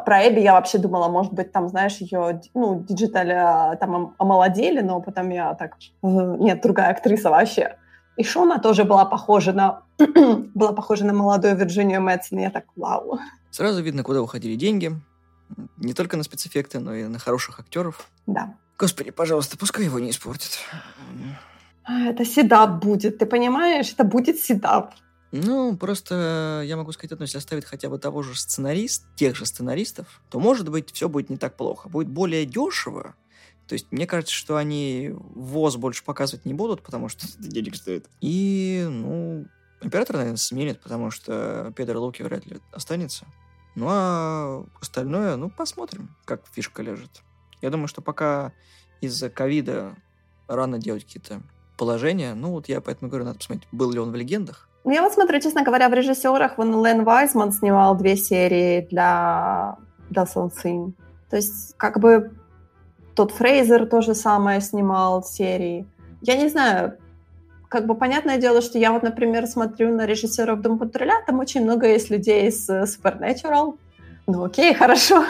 про 0.04 0.28
Эбби 0.28 0.40
я 0.40 0.52
вообще 0.52 0.78
думала, 0.78 1.08
может 1.08 1.32
быть, 1.32 1.52
там, 1.52 1.68
знаешь, 1.68 1.96
ее, 1.98 2.40
ну, 2.54 2.84
digitally 2.88 3.76
там 3.78 4.14
омолодили, 4.18 4.80
но 4.80 5.00
потом 5.00 5.30
я 5.30 5.54
так, 5.54 5.76
нет, 6.02 6.62
другая 6.62 6.90
актриса 6.90 7.30
вообще. 7.30 7.76
И 8.16 8.22
Шона 8.22 8.60
тоже 8.60 8.84
была 8.84 9.04
похожа 9.04 9.52
на, 9.52 9.82
была 10.54 10.72
похожа 10.72 11.04
на 11.04 11.12
молодую 11.12 11.56
Вирджинию 11.56 12.00
Мэдсен, 12.00 12.38
я 12.38 12.50
так, 12.50 12.64
вау. 12.76 13.18
Сразу 13.50 13.82
видно, 13.82 14.02
куда 14.02 14.22
уходили 14.22 14.54
деньги. 14.54 14.92
Не 15.76 15.94
только 15.94 16.16
на 16.16 16.22
спецэффекты, 16.22 16.78
но 16.78 16.94
и 16.94 17.04
на 17.04 17.18
хороших 17.18 17.60
актеров. 17.60 18.08
Да. 18.26 18.54
Господи, 18.78 19.10
пожалуйста, 19.10 19.56
пускай 19.58 19.84
его 19.84 19.98
не 19.98 20.10
испортят. 20.10 20.58
А, 21.84 22.06
это 22.06 22.24
седап 22.24 22.82
будет, 22.82 23.18
ты 23.18 23.26
понимаешь? 23.26 23.92
Это 23.92 24.04
будет 24.04 24.38
седап. 24.38 24.94
Ну, 25.36 25.76
просто 25.76 26.62
я 26.64 26.76
могу 26.76 26.92
сказать 26.92 27.10
одно, 27.10 27.24
если 27.24 27.38
оставить 27.38 27.64
хотя 27.64 27.88
бы 27.88 27.98
того 27.98 28.22
же 28.22 28.38
сценарист, 28.38 29.04
тех 29.16 29.34
же 29.34 29.46
сценаристов, 29.46 30.22
то, 30.30 30.38
может 30.38 30.68
быть, 30.68 30.92
все 30.92 31.08
будет 31.08 31.28
не 31.28 31.36
так 31.36 31.56
плохо. 31.56 31.88
Будет 31.88 32.06
более 32.06 32.46
дешево. 32.46 33.16
То 33.66 33.72
есть, 33.72 33.90
мне 33.90 34.06
кажется, 34.06 34.32
что 34.32 34.56
они 34.56 35.10
ВОЗ 35.12 35.74
больше 35.74 36.04
показывать 36.04 36.44
не 36.44 36.54
будут, 36.54 36.82
потому 36.82 37.08
что 37.08 37.26
это 37.26 37.48
денег 37.48 37.74
стоит. 37.74 38.06
И, 38.20 38.86
ну, 38.88 39.48
оператор, 39.80 40.14
наверное, 40.18 40.36
сменит, 40.36 40.80
потому 40.80 41.10
что 41.10 41.72
Педро 41.74 42.00
Луки 42.00 42.22
вряд 42.22 42.46
ли 42.46 42.60
останется. 42.70 43.26
Ну, 43.74 43.86
а 43.90 44.64
остальное, 44.80 45.34
ну, 45.34 45.50
посмотрим, 45.50 46.14
как 46.26 46.42
фишка 46.52 46.80
лежит. 46.80 47.10
Я 47.60 47.70
думаю, 47.70 47.88
что 47.88 48.02
пока 48.02 48.52
из-за 49.00 49.30
ковида 49.30 49.96
рано 50.46 50.78
делать 50.78 51.04
какие-то 51.04 51.42
положения. 51.76 52.34
Ну, 52.34 52.52
вот 52.52 52.68
я 52.68 52.80
поэтому 52.80 53.10
говорю, 53.10 53.24
надо 53.24 53.38
посмотреть, 53.38 53.66
был 53.72 53.90
ли 53.90 53.98
он 53.98 54.12
в 54.12 54.14
легендах. 54.14 54.68
Ну, 54.84 54.92
я 54.92 55.02
вот 55.02 55.14
смотрю, 55.14 55.40
честно 55.40 55.62
говоря, 55.62 55.88
в 55.88 55.94
режиссерах 55.94 56.58
вон 56.58 56.84
Лен 56.84 57.04
Вайсман 57.04 57.52
снимал 57.52 57.96
две 57.96 58.16
серии 58.16 58.86
для, 58.90 59.76
для 60.10 60.26
Сын. 60.26 60.94
То 61.30 61.36
есть, 61.36 61.74
как 61.78 61.98
бы, 61.98 62.32
тот 63.14 63.32
Фрейзер 63.32 63.86
то 63.86 64.02
же 64.02 64.14
самое 64.14 64.60
снимал 64.60 65.22
серии. 65.22 65.86
Я 66.20 66.36
не 66.36 66.48
знаю, 66.48 66.98
как 67.68 67.86
бы 67.86 67.94
понятное 67.94 68.38
дело, 68.38 68.60
что 68.60 68.78
я 68.78 68.92
вот, 68.92 69.02
например, 69.02 69.46
смотрю 69.46 69.94
на 69.94 70.06
режиссеров 70.06 70.60
Дом 70.60 70.78
Патруля, 70.78 71.22
там 71.26 71.40
очень 71.40 71.62
много 71.62 71.86
есть 71.86 72.10
людей 72.10 72.52
с 72.52 72.68
Supernatural. 72.68 73.78
Ну 74.26 74.44
окей, 74.44 74.74
хорошо. 74.80 75.24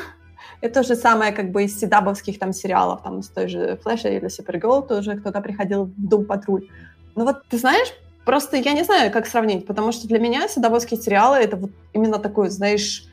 Это 0.61 0.81
то 0.81 0.87
же 0.87 0.97
самое 0.97 1.33
как 1.33 1.53
бы 1.53 1.65
из 1.65 1.79
седабовских 1.79 2.39
там 2.39 2.53
сериалов, 2.53 3.03
там 3.03 3.23
с 3.23 3.29
той 3.29 3.49
же 3.49 3.79
Флэша 3.83 4.09
или 4.09 4.29
Супергерл 4.29 4.83
тоже 4.83 5.17
кто-то 5.17 5.41
приходил 5.41 5.85
в 5.85 5.93
Дом 5.97 6.25
Патруль. 6.25 6.69
Ну 7.15 7.25
вот 7.25 7.45
ты 7.49 7.59
знаешь, 7.59 7.93
Просто 8.25 8.57
я 8.57 8.73
не 8.73 8.85
знаю, 8.85 9.13
как 9.13 9.27
сравнить, 9.27 9.67
потому 9.67 9.93
что 9.93 10.09
для 10.09 10.19
меня 10.19 10.49
седоводские 10.49 11.01
сериалы 11.01 11.37
это 11.37 11.57
вот 11.57 11.71
именно 11.93 12.19
такой, 12.19 12.49
знаешь, 12.49 13.07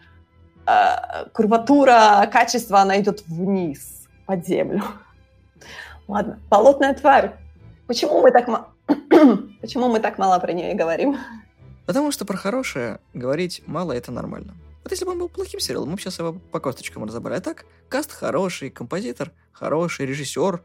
э, 0.66 1.26
курватура 1.34 2.30
качества, 2.32 2.80
она 2.80 3.00
идет 3.00 3.24
вниз, 3.28 4.08
под 4.26 4.48
землю. 4.48 4.84
Ладно, 6.08 6.40
болотная 6.50 6.94
тварь. 6.94 7.34
Почему 7.88 8.22
мы 8.22 8.32
так, 8.32 8.48
Почему 9.62 9.90
мы 9.90 10.00
так 10.00 10.18
мало 10.18 10.40
про 10.40 10.54
нее 10.54 10.74
говорим? 10.74 11.18
Потому 11.86 12.12
что 12.12 12.26
про 12.26 12.38
хорошее 12.38 13.00
говорить 13.14 13.64
мало, 13.66 13.92
это 13.92 14.12
нормально. 14.12 14.56
Вот 14.84 14.92
если 14.92 15.06
бы 15.06 15.12
он 15.12 15.20
был 15.20 15.30
плохим 15.30 15.60
сериалом, 15.60 15.90
мы 15.90 15.96
бы 15.96 16.02
сейчас 16.02 16.20
его 16.20 16.34
по 16.34 16.60
косточкам 16.60 17.04
разобрали. 17.04 17.40
А 17.40 17.42
так, 17.42 17.66
каст 17.90 18.12
хороший, 18.12 18.70
композитор 18.70 19.32
хороший, 19.52 20.06
режиссер, 20.06 20.62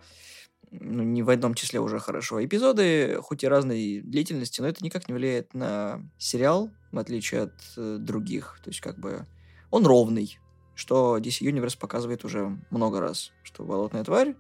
ну, 0.81 1.03
не 1.03 1.23
в 1.23 1.31
одном 1.31 1.55
числе 1.55 1.81
уже 1.81 1.99
хорошо. 1.99 2.45
Эпизоды, 2.45 3.19
хоть 3.23 3.45
и 3.45 3.49
разной 3.49 4.01
длительности, 4.05 4.61
но 4.61 4.69
это 4.69 4.85
никак 4.85 5.09
не 5.09 5.15
влияет 5.15 5.55
на 5.55 6.01
сериал, 6.19 6.71
в 6.93 6.99
отличие 6.99 7.43
от 7.43 7.55
э, 7.77 7.97
других. 7.99 8.61
То 8.62 8.71
есть, 8.71 8.81
как 8.81 8.99
бы, 8.99 9.27
он 9.71 9.87
ровный, 9.87 10.39
что 10.75 11.19
DC 11.19 11.43
Universe 11.43 11.79
показывает 11.79 12.25
уже 12.25 12.59
много 12.71 13.01
раз, 13.01 13.33
что 13.43 13.65
«Болотная 13.65 14.05
тварь» 14.05 14.35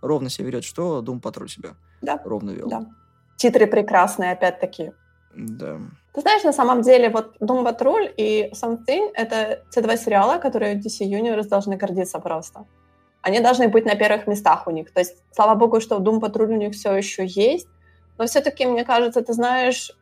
ровно 0.00 0.28
себя 0.28 0.46
ведет, 0.46 0.64
что 0.64 1.02
Doom 1.02 1.20
Patrol 1.20 1.48
себя 1.48 1.76
да. 2.00 2.20
ровно 2.24 2.50
вел. 2.50 2.68
Да. 2.68 2.86
Титры 3.36 3.66
прекрасные, 3.66 4.32
опять-таки. 4.32 4.92
Да. 5.34 5.78
Ты 6.12 6.20
знаешь, 6.20 6.42
на 6.44 6.52
самом 6.52 6.82
деле, 6.82 7.08
вот 7.08 7.36
Doom 7.40 7.64
Patrol 7.64 8.12
и 8.16 8.50
Something— 8.52 9.12
это 9.14 9.64
те 9.70 9.80
два 9.80 9.96
сериала, 9.96 10.38
которые 10.38 10.74
DC 10.74 11.06
Universe 11.06 11.48
должны 11.48 11.76
гордиться 11.76 12.18
просто 12.18 12.66
они 13.22 13.40
должны 13.40 13.68
быть 13.68 13.86
на 13.86 13.94
первых 13.94 14.26
местах 14.26 14.66
у 14.66 14.70
них. 14.70 14.92
То 14.92 15.00
есть, 15.00 15.16
слава 15.32 15.54
богу, 15.54 15.80
что 15.80 15.98
Doom 15.98 16.20
Patrol 16.20 16.48
у 16.48 16.56
них 16.56 16.74
все 16.74 16.92
еще 16.92 17.24
есть, 17.24 17.68
но 18.18 18.26
все-таки, 18.26 18.66
мне 18.66 18.84
кажется, 18.84 19.22
ты 19.22 19.32
знаешь, 19.32 19.92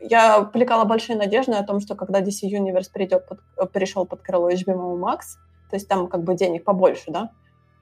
я 0.00 0.42
плекала 0.42 0.84
большие 0.84 1.16
надежды 1.16 1.52
о 1.52 1.62
том, 1.62 1.80
что 1.80 1.94
когда 1.94 2.20
DC 2.20 2.48
Universe 2.50 2.90
перейдет 2.92 3.26
под, 3.28 3.72
перешел 3.72 4.06
под 4.06 4.22
крыло 4.22 4.50
HBO 4.50 4.98
Max, 4.98 5.36
то 5.70 5.76
есть 5.76 5.88
там 5.88 6.08
как 6.08 6.24
бы 6.24 6.34
денег 6.34 6.64
побольше, 6.64 7.10
да, 7.10 7.30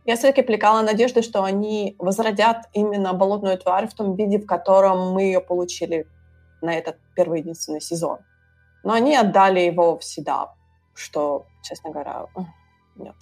я 0.05 0.17
все-таки 0.17 0.43
плекала 0.43 0.83
надежды, 0.83 1.23
что 1.23 1.45
они 1.45 1.95
возродят 1.99 2.69
именно 2.73 3.13
болотную 3.13 3.59
тварь 3.59 3.87
в 3.87 3.95
том 3.95 4.17
виде, 4.17 4.39
в 4.39 4.47
котором 4.47 5.13
мы 5.13 5.23
ее 5.23 5.41
получили 5.41 6.07
на 6.63 6.75
этот 6.75 6.97
первый 7.15 7.41
единственный 7.41 7.81
сезон. 7.81 8.19
Но 8.83 8.93
они 8.93 9.15
отдали 9.15 9.61
его 9.61 9.99
всегда, 9.99 10.55
что, 10.95 11.47
честно 11.63 11.91
говоря, 11.91 12.27
нет 12.97 13.15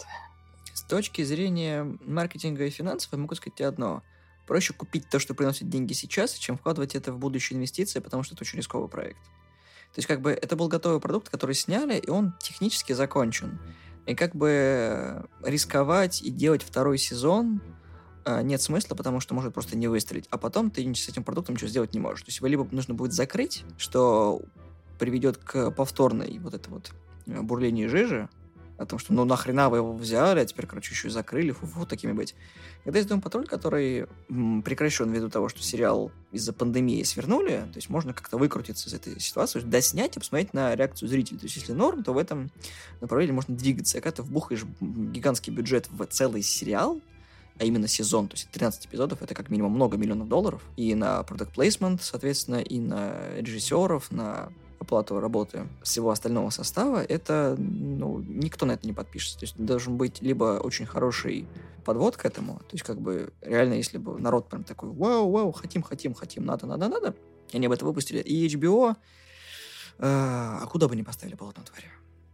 точки 0.89 1.23
зрения 1.23 1.85
маркетинга 2.05 2.67
и 2.67 2.71
финансов 2.71 3.13
я 3.13 3.19
могу 3.19 3.35
сказать 3.35 3.61
одно. 3.61 4.03
Проще 4.47 4.73
купить 4.73 5.09
то, 5.09 5.19
что 5.19 5.35
приносит 5.35 5.69
деньги 5.69 5.93
сейчас, 5.93 6.33
чем 6.33 6.57
вкладывать 6.57 6.95
это 6.95 7.13
в 7.13 7.19
будущие 7.19 7.59
инвестиции, 7.59 8.01
потому 8.01 8.23
что 8.23 8.35
это 8.35 8.45
очень 8.45 8.59
рисковый 8.59 8.89
проект. 8.89 9.23
То 9.95 9.99
есть, 9.99 10.09
как 10.09 10.21
бы, 10.21 10.31
это 10.31 10.57
был 10.57 10.69
готовый 10.69 11.01
продукт, 11.01 11.29
который 11.29 11.55
сняли, 11.55 11.99
и 11.99 12.11
он 12.11 12.35
технически 12.41 12.93
закончен. 12.93 13.59
И 14.07 14.15
как 14.15 14.35
бы 14.35 15.27
рисковать 15.45 16.23
и 16.23 16.31
делать 16.31 16.63
второй 16.63 16.97
сезон 16.97 17.61
э, 18.25 18.43
нет 18.43 18.63
смысла, 18.63 18.95
потому 18.95 19.21
что 19.21 19.35
может 19.35 19.53
просто 19.53 19.77
не 19.77 19.87
выстрелить. 19.87 20.27
А 20.31 20.39
потом 20.39 20.71
ты 20.71 20.95
с 20.95 21.09
этим 21.09 21.25
продуктом 21.25 21.57
ничего 21.57 21.69
сделать 21.69 21.93
не 21.93 22.01
можешь. 22.01 22.23
То 22.23 22.29
есть 22.29 22.39
его 22.39 22.47
либо 22.47 22.67
нужно 22.71 22.95
будет 22.95 23.13
закрыть, 23.13 23.65
что 23.77 24.41
приведет 24.99 25.37
к 25.37 25.71
повторной 25.73 26.39
вот 26.39 26.55
это 26.55 26.71
вот 26.71 26.91
э, 27.27 27.41
бурлению 27.43 27.91
жижи, 27.91 28.31
о 28.79 28.87
том, 28.87 28.99
что 28.99 29.13
ну 29.13 29.25
нахрена 29.25 29.69
вы 29.69 29.79
его 29.79 29.93
взяли, 29.93 30.41
а 30.41 30.45
теперь, 30.45 30.67
короче, 30.67 30.93
еще 30.93 31.09
и 31.09 31.11
закрыли, 31.11 31.51
фу-фу, 31.51 31.85
такими 31.85 32.13
быть. 32.13 32.35
Когда 32.85 32.99
есть 32.99 33.09
Дом 33.09 33.21
Патруль, 33.21 33.47
который 33.47 34.07
прекращен 34.29 35.11
ввиду 35.11 35.29
того, 35.29 35.49
что 35.49 35.63
сериал 35.63 36.13
из-за 36.31 36.53
пандемии 36.53 37.03
свернули, 37.03 37.65
то 37.73 37.77
есть 37.77 37.91
можно 37.91 38.15
как-то 38.15 38.39
выкрутиться 38.39 38.89
из 38.89 38.95
этой 38.95 39.21
ситуации, 39.21 39.61
доснять 39.61 40.17
и 40.17 40.21
посмотреть 40.21 40.55
на 40.55 40.75
реакцию 40.75 41.09
зрителей. 41.09 41.39
То 41.39 41.47
есть 41.47 41.57
если 41.57 41.73
норм, 41.73 42.05
то 42.05 42.13
в 42.13 42.19
этом 42.19 42.51
направлении 43.01 43.35
можно 43.35 43.55
двигаться. 43.55 43.99
И 43.99 44.01
когда 44.01 44.17
ты 44.17 44.23
вбухаешь 44.23 44.65
гигантский 44.81 45.53
бюджет 45.53 45.89
в 45.91 46.07
целый 46.07 46.43
сериал, 46.43 47.01
а 47.59 47.65
именно 47.65 47.89
сезон, 47.89 48.29
то 48.29 48.37
есть 48.37 48.49
13 48.51 48.87
эпизодов, 48.87 49.21
это 49.21 49.35
как 49.35 49.51
минимум 49.51 49.73
много 49.73 49.97
миллионов 49.97 50.29
долларов, 50.29 50.63
и 50.77 50.95
на 50.95 51.21
product 51.29 51.55
placement, 51.57 51.99
соответственно, 52.01 52.61
и 52.61 52.79
на 52.79 53.17
режиссеров, 53.37 54.13
на 54.13 54.53
оплату 54.89 55.21
работы 55.21 55.69
всего 55.83 56.11
остального 56.11 56.49
состава, 56.49 57.05
это, 57.05 57.57
ну, 57.59 58.21
никто 58.21 58.65
на 58.65 58.73
это 58.73 58.87
не 58.87 58.95
подпишется. 58.95 59.39
То 59.39 59.45
есть 59.45 59.57
должен 59.57 59.99
быть 59.99 60.23
либо 60.23 60.61
очень 60.63 60.87
хороший 60.87 61.47
подвод 61.85 62.17
к 62.17 62.25
этому, 62.25 62.59
то 62.59 62.73
есть 62.73 62.85
как 62.85 63.01
бы 63.01 63.33
реально, 63.43 63.75
если 63.75 63.99
бы 63.99 64.19
народ 64.19 64.49
прям 64.49 64.65
такой, 64.65 64.91
вау, 64.91 65.31
вау, 65.31 65.53
хотим, 65.53 65.83
хотим, 65.83 66.15
хотим, 66.15 66.47
надо, 66.47 66.67
надо, 66.67 66.89
надо, 66.89 67.15
они 67.53 67.67
об 67.67 67.73
этом 67.73 67.89
выпустили. 67.89 68.21
И 68.21 68.47
HBO, 68.47 68.93
э, 68.93 68.97
а 70.01 70.67
куда 70.67 70.89
бы 70.89 70.97
не 70.97 71.03
поставили 71.03 71.37
полотно 71.37 71.65
твари? 71.65 71.91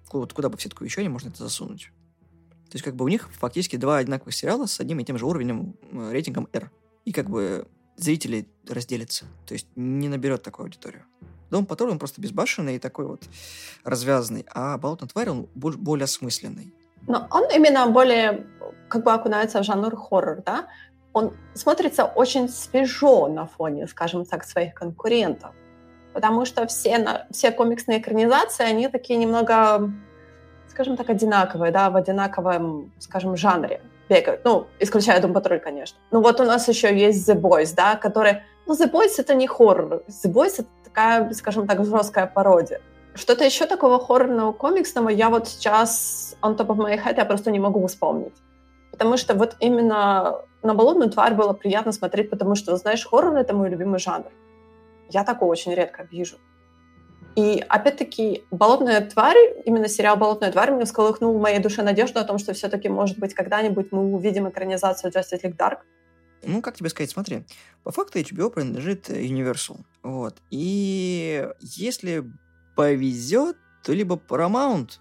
Куда, 0.08 0.32
куда 0.32 0.48
бы 0.48 0.56
в 0.56 0.62
сетку 0.62 0.84
еще 0.84 1.02
не 1.02 1.08
можно 1.08 1.28
это 1.28 1.42
засунуть? 1.42 1.90
То 2.70 2.76
есть 2.76 2.84
как 2.84 2.94
бы 2.94 3.04
у 3.04 3.08
них 3.08 3.28
фактически 3.32 3.76
два 3.76 3.98
одинаковых 3.98 4.34
сериала 4.34 4.66
с 4.66 4.80
одним 4.80 5.00
и 5.00 5.04
тем 5.04 5.18
же 5.18 5.26
уровнем, 5.26 5.76
рейтингом 5.92 6.48
R. 6.52 6.70
И 7.04 7.12
как 7.12 7.30
бы 7.30 7.66
зрители 7.96 8.48
разделятся. 8.68 9.26
То 9.46 9.54
есть 9.54 9.66
не 9.76 10.08
наберет 10.08 10.42
такую 10.42 10.64
аудиторию. 10.64 11.04
Дом 11.50 11.66
Патруль, 11.66 11.90
он 11.90 11.98
просто 11.98 12.20
безбашенный 12.20 12.76
и 12.76 12.78
такой 12.78 13.06
вот 13.06 13.22
развязанный, 13.84 14.46
а 14.52 14.76
Болотная 14.78 15.08
тварь, 15.08 15.30
он 15.30 15.48
более 15.54 16.04
осмысленный. 16.04 16.72
Но 17.06 17.26
он 17.30 17.44
именно 17.54 17.86
более 17.86 18.46
как 18.88 19.04
бы 19.04 19.12
окунается 19.12 19.60
в 19.60 19.64
жанр 19.64 19.96
хоррор, 19.96 20.42
да? 20.44 20.66
Он 21.12 21.32
смотрится 21.54 22.04
очень 22.04 22.48
свежо 22.48 23.28
на 23.28 23.46
фоне, 23.46 23.86
скажем 23.86 24.24
так, 24.24 24.44
своих 24.44 24.74
конкурентов. 24.74 25.52
Потому 26.12 26.44
что 26.44 26.66
все, 26.66 27.26
все 27.30 27.50
комиксные 27.50 28.00
экранизации, 28.00 28.64
они 28.64 28.88
такие 28.88 29.18
немного, 29.18 29.92
скажем 30.68 30.96
так, 30.96 31.10
одинаковые, 31.10 31.72
да, 31.72 31.90
в 31.90 31.96
одинаковом, 31.96 32.92
скажем, 32.98 33.36
жанре 33.36 33.80
бегают. 34.08 34.44
Ну, 34.44 34.66
исключая 34.78 35.20
Дом 35.20 35.32
Патруль, 35.32 35.60
конечно. 35.60 35.98
Ну, 36.10 36.20
вот 36.20 36.40
у 36.40 36.44
нас 36.44 36.68
еще 36.68 36.96
есть 36.96 37.28
The 37.28 37.40
Boys, 37.40 37.74
да, 37.74 37.96
который... 37.96 38.42
Ну, 38.66 38.74
The 38.74 38.90
Boys— 38.90 39.14
это 39.18 39.34
не 39.34 39.46
хоррор. 39.46 40.02
The 40.08 40.32
Boys— 40.32 40.54
это 40.58 40.68
такая, 40.84 41.30
скажем 41.32 41.66
так, 41.66 41.84
жесткая 41.84 42.26
пародия. 42.26 42.80
Что-то 43.14 43.44
еще 43.44 43.66
такого 43.66 43.98
хоррорного, 43.98 44.52
комиксного 44.52 45.08
я 45.08 45.28
вот 45.30 45.48
сейчас 45.48 46.36
on 46.42 46.56
top 46.56 46.68
of 46.68 46.76
my 46.76 46.96
head 46.96 47.14
я 47.16 47.24
просто 47.24 47.50
не 47.50 47.60
могу 47.60 47.86
вспомнить. 47.86 48.34
Потому 48.90 49.16
что 49.16 49.34
вот 49.34 49.56
именно 49.60 50.40
на 50.62 50.74
«Болотную 50.74 51.10
тварь» 51.10 51.34
было 51.34 51.52
приятно 51.52 51.92
смотреть, 51.92 52.30
потому 52.30 52.54
что, 52.54 52.76
знаешь, 52.76 53.06
хоррор— 53.06 53.36
это 53.36 53.54
мой 53.54 53.68
любимый 53.68 53.98
жанр. 53.98 54.30
Я 55.10 55.24
такого 55.24 55.50
очень 55.50 55.74
редко 55.74 56.08
вижу. 56.10 56.36
И 57.36 57.64
опять-таки, 57.68 58.44
«Болотная 58.50 59.00
тварь», 59.00 59.62
именно 59.64 59.88
сериал 59.88 60.16
«Болотная 60.16 60.52
тварь» 60.52 60.70
мне 60.70 60.84
всколыхнул 60.84 61.36
в 61.36 61.40
моей 61.40 61.58
душе 61.58 61.82
надежду 61.82 62.20
о 62.20 62.24
том, 62.24 62.38
что 62.38 62.52
все-таки, 62.54 62.88
может 62.88 63.18
быть, 63.18 63.34
когда-нибудь 63.34 63.88
мы 63.90 64.14
увидим 64.14 64.48
экранизацию 64.48 65.10
Justice 65.10 65.42
League 65.42 65.56
Dark. 65.56 65.78
Ну, 66.46 66.62
как 66.62 66.76
тебе 66.76 66.90
сказать, 66.90 67.10
смотри, 67.10 67.44
по 67.82 67.90
факту 67.90 68.18
HBO 68.18 68.50
принадлежит 68.50 69.08
Universal, 69.10 69.78
вот, 70.02 70.36
и 70.50 71.48
если 71.60 72.24
повезет, 72.76 73.56
то 73.82 73.92
либо 73.92 74.16
Paramount, 74.16 74.98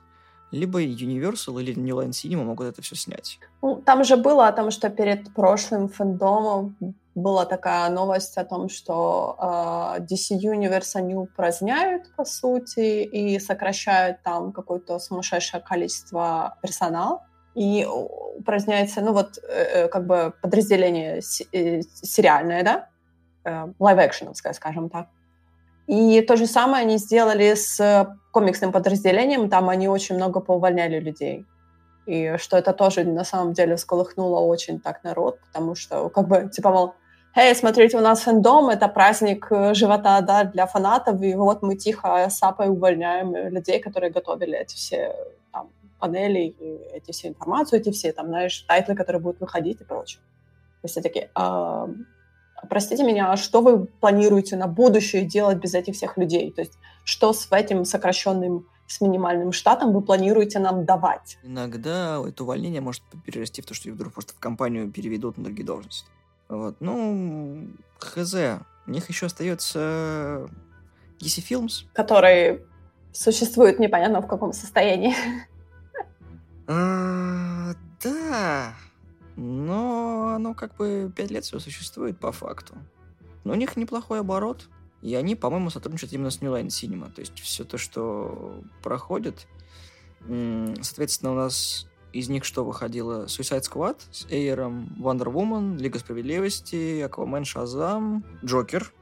либо 0.52 0.84
Universal 0.84 1.62
или 1.62 1.74
New 1.74 1.98
Line 1.98 2.12
Cinema 2.12 2.44
могут 2.44 2.68
это 2.68 2.82
все 2.82 2.96
снять. 2.96 3.40
Ну, 3.62 3.82
там 3.82 4.04
же 4.04 4.18
было 4.18 4.48
о 4.48 4.52
том, 4.52 4.72
что 4.72 4.90
перед 4.90 5.34
прошлым 5.34 5.90
фэндомом 5.90 6.76
была 7.16 7.46
такая 7.46 7.90
новость 7.90 8.38
о 8.38 8.46
том, 8.46 8.70
что 8.70 9.36
э, 9.98 10.02
DC 10.02 10.38
Universe 10.40 10.96
они 10.96 11.16
упраздняют, 11.16 12.12
по 12.16 12.26
сути, 12.26 13.04
и 13.04 13.40
сокращают 13.40 14.22
там 14.24 14.52
какое-то 14.52 15.00
сумасшедшее 15.00 15.62
количество 15.62 16.58
персонала. 16.62 17.26
И 17.56 17.86
упраздняется, 17.86 19.02
ну 19.02 19.14
вот, 19.14 19.38
э, 19.48 19.88
как 19.88 20.08
бы 20.08 20.34
подразделение 20.42 21.20
э, 21.52 21.82
сериальное, 22.02 22.64
да, 22.64 22.90
э, 23.46 23.74
лайв-экшеновское, 23.80 24.54
скажем 24.54 24.90
так. 24.90 25.08
И 25.88 26.22
то 26.22 26.36
же 26.36 26.48
самое 26.48 26.84
они 26.86 26.98
сделали 26.98 27.54
с 27.54 28.08
комиксным 28.32 28.72
подразделением, 28.72 29.50
там 29.50 29.70
они 29.70 29.88
очень 29.88 30.16
много 30.16 30.40
поувольняли 30.40 31.00
людей. 31.00 31.46
И 32.06 32.36
что 32.38 32.58
это 32.58 32.74
тоже 32.74 33.04
на 33.04 33.24
самом 33.24 33.54
деле 33.54 33.76
всколыхнуло 33.76 34.40
очень 34.40 34.80
так 34.80 35.04
народ, 35.04 35.40
потому 35.48 35.76
что, 35.76 36.10
как 36.10 36.28
бы, 36.28 36.50
типа, 36.50 36.72
мол, 36.72 36.94
эй, 37.36 37.56
смотрите, 37.56 37.98
у 37.98 38.02
нас 38.02 38.22
фэндом, 38.22 38.70
это 38.70 38.88
праздник 38.88 39.48
э, 39.52 39.74
живота, 39.74 40.22
да, 40.22 40.44
для 40.44 40.66
фанатов, 40.66 41.22
и 41.22 41.36
вот 41.36 41.62
мы 41.62 41.76
тихо 41.76 42.28
сапой 42.30 42.70
увольняем 42.70 43.36
людей, 43.36 43.80
которые 43.80 44.12
готовили 44.12 44.58
эти 44.58 44.76
все 44.76 45.16
панели, 46.04 46.54
эти 46.92 47.12
все 47.14 47.30
информацию, 47.30 47.80
эти 47.80 47.90
все, 47.92 48.12
там, 48.12 48.28
знаешь, 48.28 48.66
тайтлы, 48.68 48.94
которые 48.94 49.22
будут 49.22 49.40
выходить 49.40 49.80
и 49.80 49.86
прочее. 49.86 50.22
То 50.82 50.88
есть 50.88 51.02
такие, 51.02 51.30
а, 51.34 51.88
простите 52.70 53.04
меня, 53.04 53.32
а 53.32 53.38
что 53.38 53.62
вы 53.62 53.86
планируете 53.86 54.58
на 54.58 54.68
будущее 54.68 55.24
делать 55.24 55.60
без 55.60 55.74
этих 55.74 55.96
всех 55.96 56.18
людей? 56.18 56.52
То 56.52 56.60
есть 56.60 56.74
что 57.06 57.32
с 57.32 57.48
этим 57.52 57.86
сокращенным 57.86 58.68
с 58.86 59.00
минимальным 59.00 59.54
штатом 59.54 59.94
вы 59.94 60.02
планируете 60.02 60.60
нам 60.60 60.84
давать? 60.84 61.38
Иногда 61.42 62.22
это 62.28 62.44
увольнение 62.44 62.82
может 62.82 63.02
перерасти 63.26 63.62
в 63.62 63.66
то, 63.66 63.74
что 63.74 63.90
вдруг 63.90 64.12
просто 64.12 64.34
в 64.34 64.40
компанию 64.40 64.92
переведут 64.92 65.38
на 65.38 65.46
другие 65.46 65.66
должности. 65.66 66.06
Вот. 66.50 66.76
Ну, 66.82 67.70
хз. 67.98 68.36
У 68.86 68.92
них 68.92 69.08
еще 69.08 69.28
остается 69.28 70.50
DC 71.22 71.42
Films. 71.50 71.86
Который 71.94 72.60
существует 73.14 73.80
непонятно 73.80 74.22
в 74.22 74.28
каком 74.28 74.52
состоянии. 74.52 75.16
А, 76.68 77.74
да, 78.02 78.76
но 79.36 80.34
оно 80.36 80.54
как 80.54 80.76
бы 80.76 81.12
пять 81.16 81.32
лет 81.32 81.44
всего 81.44 81.60
существует 81.60 82.20
по 82.20 82.32
факту. 82.32 82.76
Но 83.44 83.54
у 83.54 83.56
них 83.56 83.76
неплохой 83.76 84.20
оборот, 84.22 84.70
и 85.02 85.16
они, 85.16 85.36
по-моему, 85.36 85.70
сотрудничают 85.70 86.14
именно 86.14 86.30
с 86.30 86.42
New 86.42 86.52
Line 86.54 86.68
Cinema. 86.68 87.12
То 87.12 87.22
есть 87.22 87.38
все 87.40 87.66
то, 87.66 87.78
что 87.78 88.64
проходит, 88.82 89.48
соответственно, 90.28 91.34
у 91.34 91.36
нас 91.36 91.88
из 92.14 92.30
них 92.30 92.46
что 92.46 92.64
выходило? 92.64 93.26
Suicide 93.26 93.64
Squad 93.64 93.98
с 94.12 94.26
Эйером, 94.30 94.96
Wonder 95.00 95.34
Woman, 95.34 95.78
Лига 95.78 96.00
Справедливости, 96.00 97.02
Аквамен, 97.02 97.44
Шазам, 97.44 98.24
Джокер, 98.46 98.94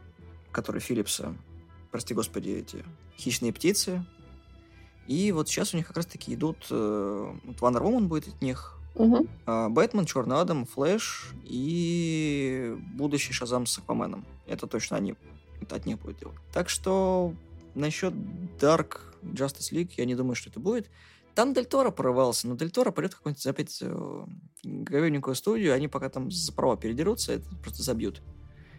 который 0.52 0.82
Филлипса, 0.82 1.36
прости 1.91 2.13
господи, 2.13 2.50
эти 2.50 2.86
Хищные 3.17 3.54
птицы. 3.54 4.04
И 5.12 5.34
вот 5.34 5.50
сейчас 5.50 5.74
у 5.74 5.78
них 5.78 5.88
как 5.88 5.97
раз-таки 5.97 6.34
идут... 6.34 6.67
Э, 6.69 7.34
вот 7.43 7.58
Wonder 7.58 7.82
Woman 7.82 8.08
будет 8.08 8.30
от 8.30 8.41
них, 8.41 8.78
Угу. 8.93 9.26
Бэтмен, 9.69 10.06
Черный 10.06 10.41
Адам, 10.41 10.65
Флэш 10.65 11.32
и 11.45 12.76
будущий 12.93 13.32
Шазам 13.32 13.65
с 13.65 13.78
Акваменом. 13.78 14.26
Это 14.47 14.67
точно 14.67 14.97
они. 14.97 15.15
Это 15.62 15.78
от 15.78 15.86
них 15.86 15.97
будет 16.00 16.19
делать. 16.19 16.36
Так 16.52 16.67
что 16.67 17.34
насчет 17.74 18.13
Dark 18.60 19.00
Justice 19.24 19.71
League 19.71 19.91
я 19.95 20.04
не 20.04 20.13
думаю, 20.13 20.36
что 20.36 20.50
это 20.50 20.60
будет. 20.60 20.89
Там 21.36 21.54
Дель 21.54 21.67
Торо 21.67 21.91
порывался, 21.91 22.50
но 22.50 22.56
Дель 22.56 22.69
Торо 22.69 22.91
пойдет 22.91 23.13
в 23.13 23.17
какую-нибудь 23.17 23.47
опять 23.47 23.78
э, 23.82 24.26
говененькую 24.63 25.36
студию, 25.36 25.74
они 25.74 25.88
пока 25.88 26.10
там 26.10 26.30
за 26.30 26.52
права 26.52 26.76
передерутся, 26.76 27.32
это 27.32 27.45
просто 27.63 27.84
забьют. 27.84 28.21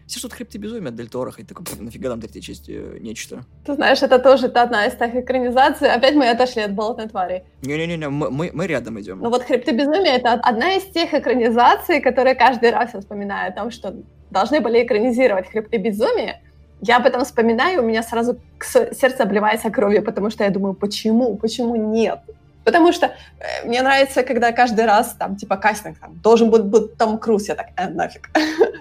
Все 0.07 0.19
что-то 0.19 0.37
хребты 0.37 0.59
безумия 0.59 0.89
от 0.89 0.97
Дель 0.97 1.09
Торо, 1.09 1.31
хоть 1.31 1.47
такой, 1.47 1.65
нафига 1.79 2.09
нам 2.11 2.21
третья 2.21 2.41
часть 2.41 2.69
э, 2.69 2.99
нечто. 3.01 3.45
Ты 3.65 3.75
знаешь, 3.75 4.03
это 4.03 4.19
тоже 4.19 4.49
та 4.49 4.63
одна 4.63 4.87
из 4.87 4.95
тех 4.95 5.15
экранизаций. 5.15 5.91
Опять 5.91 6.15
мы 6.15 6.29
отошли 6.29 6.63
от 6.63 6.73
болотной 6.73 7.09
твари. 7.09 7.45
Не-не-не, 7.63 8.09
мы, 8.09 8.31
мы, 8.31 8.51
мы 8.53 8.67
рядом 8.67 9.01
идем. 9.01 9.21
Ну 9.21 9.31
вот 9.31 9.45
хребты 9.45 9.73
безумия 9.73 10.17
это 10.17 10.33
одна 10.33 10.75
из 10.75 10.85
тех 10.85 11.15
экранизаций, 11.15 12.01
которые 12.01 12.35
каждый 12.35 12.71
раз 12.71 12.95
я 12.95 13.01
вспоминаю 13.01 13.51
о 13.51 13.55
том, 13.55 13.71
что 13.71 13.95
должны 14.31 14.61
были 14.61 14.83
экранизировать 14.83 15.49
хребты 15.49 15.77
безумия, 15.77 16.41
я 16.81 16.97
об 16.97 17.07
этом 17.07 17.25
вспоминаю, 17.25 17.83
у 17.83 17.87
меня 17.87 18.03
сразу 18.03 18.39
сердце 18.61 19.23
обливается 19.23 19.71
кровью, 19.71 20.03
потому 20.03 20.31
что 20.31 20.43
я 20.43 20.51
думаю, 20.51 20.75
почему, 20.75 21.37
почему 21.37 21.77
нет? 21.77 22.19
Потому 22.65 22.93
что 22.93 23.07
э, 23.07 23.67
мне 23.67 23.83
нравится, 23.83 24.23
когда 24.23 24.53
каждый 24.53 24.85
раз 24.85 25.15
там, 25.19 25.37
типа, 25.37 25.57
кастинг 25.57 25.99
там, 25.99 26.19
должен 26.23 26.51
быть, 26.51 26.63
быть 26.63 26.97
Том 26.97 27.19
Круз, 27.19 27.49
я 27.49 27.55
так, 27.55 27.69
э, 27.77 27.89
нафиг. 27.89 28.31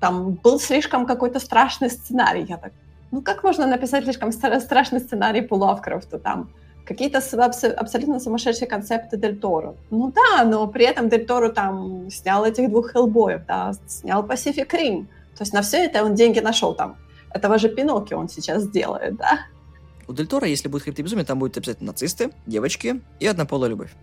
там 0.00 0.32
был 0.32 0.58
слишком 0.58 1.06
какой-то 1.06 1.38
страшный 1.38 1.90
сценарий, 1.90 2.46
я 2.48 2.56
так, 2.56 2.72
ну 3.10 3.22
как 3.22 3.44
можно 3.44 3.66
написать 3.66 4.04
слишком 4.04 4.32
страшный 4.32 5.00
сценарий 5.00 5.42
по 5.42 5.54
Лавкрафту, 5.54 6.18
там, 6.18 6.50
какие-то 6.84 7.18
абсолютно 7.18 8.18
сумасшедшие 8.18 8.66
концепты 8.66 9.16
Дель 9.16 9.38
Торо. 9.38 9.76
Ну 9.90 10.12
да, 10.12 10.44
но 10.44 10.66
при 10.66 10.86
этом 10.86 11.08
Дель 11.08 11.26
Торо 11.26 11.50
там 11.50 12.10
снял 12.10 12.44
этих 12.44 12.68
двух 12.68 12.90
Хеллбоев, 12.90 13.46
да, 13.46 13.74
снял 13.86 14.26
Pacific 14.26 14.68
Rim. 14.70 15.06
То 15.36 15.42
есть 15.42 15.52
на 15.52 15.62
все 15.62 15.84
это 15.84 16.02
он 16.04 16.14
деньги 16.14 16.40
нашел 16.40 16.74
там. 16.74 16.96
Этого 17.32 17.58
же 17.58 17.68
Пиноккио 17.68 18.18
он 18.18 18.28
сейчас 18.28 18.68
делает, 18.68 19.16
да. 19.16 19.40
У 20.08 20.12
Дель 20.12 20.26
Торо, 20.26 20.48
если 20.48 20.68
будет 20.68 20.82
хребты 20.82 21.02
безумия, 21.02 21.24
там 21.24 21.38
будет 21.38 21.56
обязательно 21.56 21.92
нацисты, 21.92 22.32
девочки 22.46 23.00
и 23.20 23.26
однополая 23.26 23.70
любовь. 23.70 23.94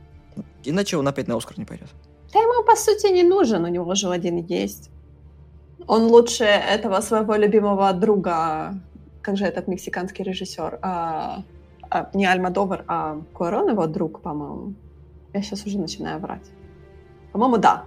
Иначе 0.63 0.95
он 0.95 1.07
опять 1.07 1.27
на 1.27 1.35
Оскар 1.35 1.57
не 1.59 1.65
пойдет. 1.65 1.89
Да 2.31 2.39
ему, 2.39 2.63
по 2.63 2.75
сути, 2.75 3.07
не 3.11 3.23
нужен, 3.23 3.65
у 3.65 3.67
него 3.67 3.93
же 3.95 4.09
один 4.09 4.37
есть. 4.37 4.89
Он 5.87 6.07
лучше 6.07 6.43
этого 6.43 7.01
своего 7.01 7.35
любимого 7.35 7.93
друга, 7.93 8.73
как 9.21 9.37
же 9.37 9.45
этот 9.45 9.67
мексиканский 9.67 10.23
режиссер, 10.25 10.79
а, 10.81 11.43
а, 11.89 12.09
не 12.13 12.25
Альмадовар, 12.25 12.83
а 12.87 13.21
Куарон 13.33 13.69
его 13.69 13.87
друг, 13.87 14.21
по-моему. 14.21 14.73
Я 15.33 15.41
сейчас 15.41 15.65
уже 15.65 15.79
начинаю 15.79 16.19
врать. 16.19 16.51
По-моему, 17.31 17.57
да. 17.57 17.85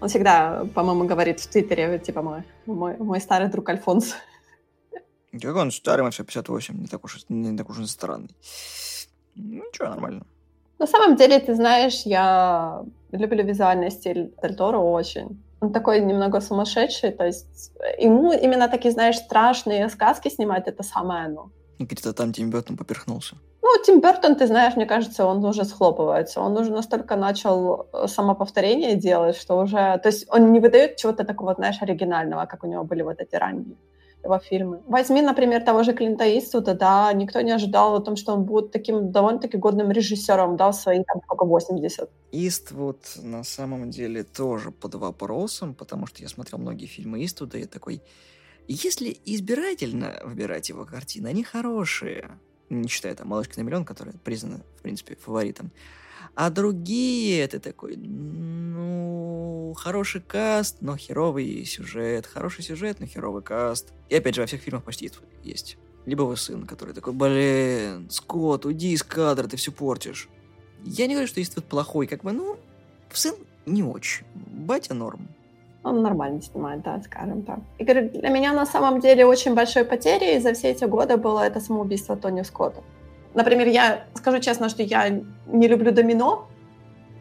Он 0.00 0.08
всегда, 0.08 0.66
по-моему, 0.74 1.04
говорит 1.04 1.40
в 1.40 1.46
Твиттере, 1.48 1.98
типа, 1.98 2.22
мой, 2.22 2.42
мой, 2.66 2.96
мой 2.98 3.20
старый 3.20 3.48
друг 3.48 3.68
Альфонс. 3.68 4.14
Какой 5.32 5.62
он 5.62 5.70
старый, 5.70 6.02
вообще 6.02 6.24
58, 6.24 6.80
не 6.80 6.86
так 6.86 7.04
уж, 7.04 7.24
не 7.28 7.56
так 7.56 7.68
уж 7.68 7.78
он 7.78 7.86
странный. 7.86 8.34
Ну, 9.34 9.64
ничего, 9.64 9.88
нормально. 9.88 10.24
На 10.78 10.86
самом 10.86 11.16
деле, 11.16 11.38
ты 11.38 11.54
знаешь, 11.54 12.02
я 12.06 12.82
люблю 13.12 13.44
визуальный 13.44 13.90
стиль 13.90 14.32
Дель 14.42 14.56
Торо 14.56 14.78
очень. 14.78 15.42
Он 15.60 15.72
такой 15.72 16.00
немного 16.00 16.40
сумасшедший, 16.40 17.12
то 17.12 17.24
есть 17.24 17.72
ему 17.98 18.32
именно 18.32 18.68
такие, 18.68 18.92
знаешь, 18.92 19.16
страшные 19.16 19.88
сказки 19.88 20.28
снимать, 20.28 20.68
это 20.68 20.82
самое 20.82 21.24
оно. 21.26 21.50
И 21.78 21.84
где-то 21.84 22.12
там 22.12 22.32
Тим 22.32 22.50
Бертон 22.50 22.76
поперхнулся. 22.76 23.36
Ну, 23.62 23.68
Тим 23.84 24.00
Бертон, 24.00 24.36
ты 24.36 24.46
знаешь, 24.46 24.76
мне 24.76 24.86
кажется, 24.86 25.24
он 25.26 25.44
уже 25.44 25.64
схлопывается. 25.64 26.40
Он 26.40 26.56
уже 26.56 26.70
настолько 26.70 27.16
начал 27.16 27.88
э, 27.92 28.06
самоповторение 28.06 28.94
делать, 28.94 29.36
что 29.36 29.56
уже... 29.58 29.98
То 29.98 30.08
есть 30.08 30.26
он 30.28 30.52
не 30.52 30.60
выдает 30.60 30.96
чего-то 30.96 31.24
такого, 31.24 31.54
знаешь, 31.54 31.82
оригинального, 31.82 32.46
как 32.46 32.64
у 32.64 32.66
него 32.68 32.84
были 32.84 33.02
вот 33.02 33.20
эти 33.20 33.34
ранние 33.34 33.76
его 34.26 34.38
фильмы. 34.38 34.80
Возьми, 34.86 35.22
например, 35.22 35.64
того 35.64 35.82
же 35.82 35.92
Клинта 35.92 36.24
Иствуда, 36.24 36.74
да, 36.74 37.12
никто 37.12 37.40
не 37.40 37.52
ожидал 37.52 37.94
о 37.96 38.00
том, 38.00 38.16
что 38.16 38.32
он 38.32 38.44
будет 38.44 38.72
таким 38.72 39.10
довольно-таки 39.10 39.56
годным 39.56 39.90
режиссером, 39.90 40.56
да, 40.56 40.70
в 40.70 40.74
свои, 40.74 41.02
там, 41.04 41.22
сколько, 41.24 41.44
80. 41.44 42.10
Иствуд 42.32 42.98
на 43.22 43.44
самом 43.44 43.90
деле 43.90 44.22
тоже 44.22 44.70
под 44.70 44.94
вопросом, 44.94 45.74
потому 45.74 46.06
что 46.06 46.22
я 46.22 46.28
смотрел 46.28 46.58
многие 46.58 46.86
фильмы 46.86 47.24
Иствуда, 47.24 47.58
и 47.58 47.64
такой, 47.64 48.02
если 48.68 49.16
избирательно 49.24 50.20
выбирать 50.24 50.68
его 50.68 50.84
картины, 50.84 51.28
они 51.28 51.44
хорошие, 51.44 52.38
не 52.70 52.88
считая 52.88 53.14
там 53.14 53.28
«Малышка 53.28 53.60
на 53.60 53.64
миллион», 53.64 53.84
которая 53.84 54.14
признана, 54.24 54.60
в 54.78 54.82
принципе, 54.82 55.16
фаворитом, 55.16 55.70
а 56.36 56.50
другие, 56.50 57.48
ты 57.48 57.58
такой, 57.58 57.96
ну, 57.96 59.74
хороший 59.74 60.20
каст, 60.20 60.76
но 60.82 60.94
херовый 60.96 61.64
сюжет. 61.64 62.26
Хороший 62.26 62.62
сюжет, 62.62 63.00
но 63.00 63.06
херовый 63.06 63.42
каст. 63.42 63.94
И 64.10 64.14
опять 64.14 64.34
же, 64.34 64.42
во 64.42 64.46
всех 64.46 64.60
фильмах 64.60 64.84
почти 64.84 65.10
есть. 65.42 65.78
Либо 66.04 66.22
вы 66.22 66.36
сын, 66.36 66.66
который 66.66 66.92
такой, 66.92 67.14
блин, 67.14 68.10
Скотт, 68.10 68.66
уйди 68.66 68.92
из 68.92 69.02
кадра, 69.02 69.48
ты 69.48 69.56
все 69.56 69.72
портишь. 69.72 70.28
Я 70.84 71.06
не 71.06 71.14
говорю, 71.14 71.26
что 71.26 71.54
тут 71.54 71.64
плохой, 71.64 72.06
как 72.06 72.22
бы, 72.22 72.32
ну, 72.32 72.58
сын 73.10 73.34
не 73.64 73.82
очень. 73.82 74.26
Батя 74.34 74.92
норм. 74.92 75.28
Он 75.84 76.02
нормально 76.02 76.42
снимает, 76.42 76.82
да, 76.82 77.00
скажем 77.02 77.44
так. 77.44 77.60
И 77.78 77.84
говорю, 77.84 78.10
для 78.10 78.28
меня 78.28 78.52
на 78.52 78.66
самом 78.66 79.00
деле 79.00 79.24
очень 79.24 79.54
большой 79.54 79.84
потерей 79.84 80.38
за 80.38 80.52
все 80.52 80.72
эти 80.72 80.84
годы 80.84 81.16
было 81.16 81.40
это 81.40 81.60
самоубийство 81.60 82.14
Тони 82.14 82.42
Скотта. 82.42 82.82
Например, 83.36 83.68
я 83.68 84.06
скажу 84.14 84.40
честно, 84.40 84.70
что 84.70 84.82
я 84.82 85.10
не 85.46 85.68
люблю 85.68 85.92
«Домино», 85.92 86.48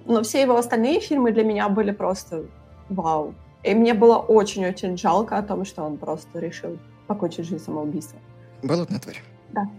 но 0.05 0.23
все 0.23 0.41
его 0.41 0.55
остальные 0.55 1.01
фильмы 1.01 1.33
для 1.33 1.43
меня 1.43 1.67
были 1.67 1.91
просто 1.91 2.45
вау. 2.87 3.35
И 3.63 3.75
мне 3.75 3.93
было 3.93 4.17
очень-очень 4.17 4.97
жалко 4.97 5.37
о 5.37 5.43
том, 5.43 5.65
что 5.65 5.83
он 5.83 5.97
просто 5.97 6.39
решил 6.39 6.79
покончить 7.07 7.47
жизнь 7.47 7.61
самоубийством. 7.61 8.21
Болотная 8.63 8.99
тварь. 8.99 9.21
Да. 9.51 9.69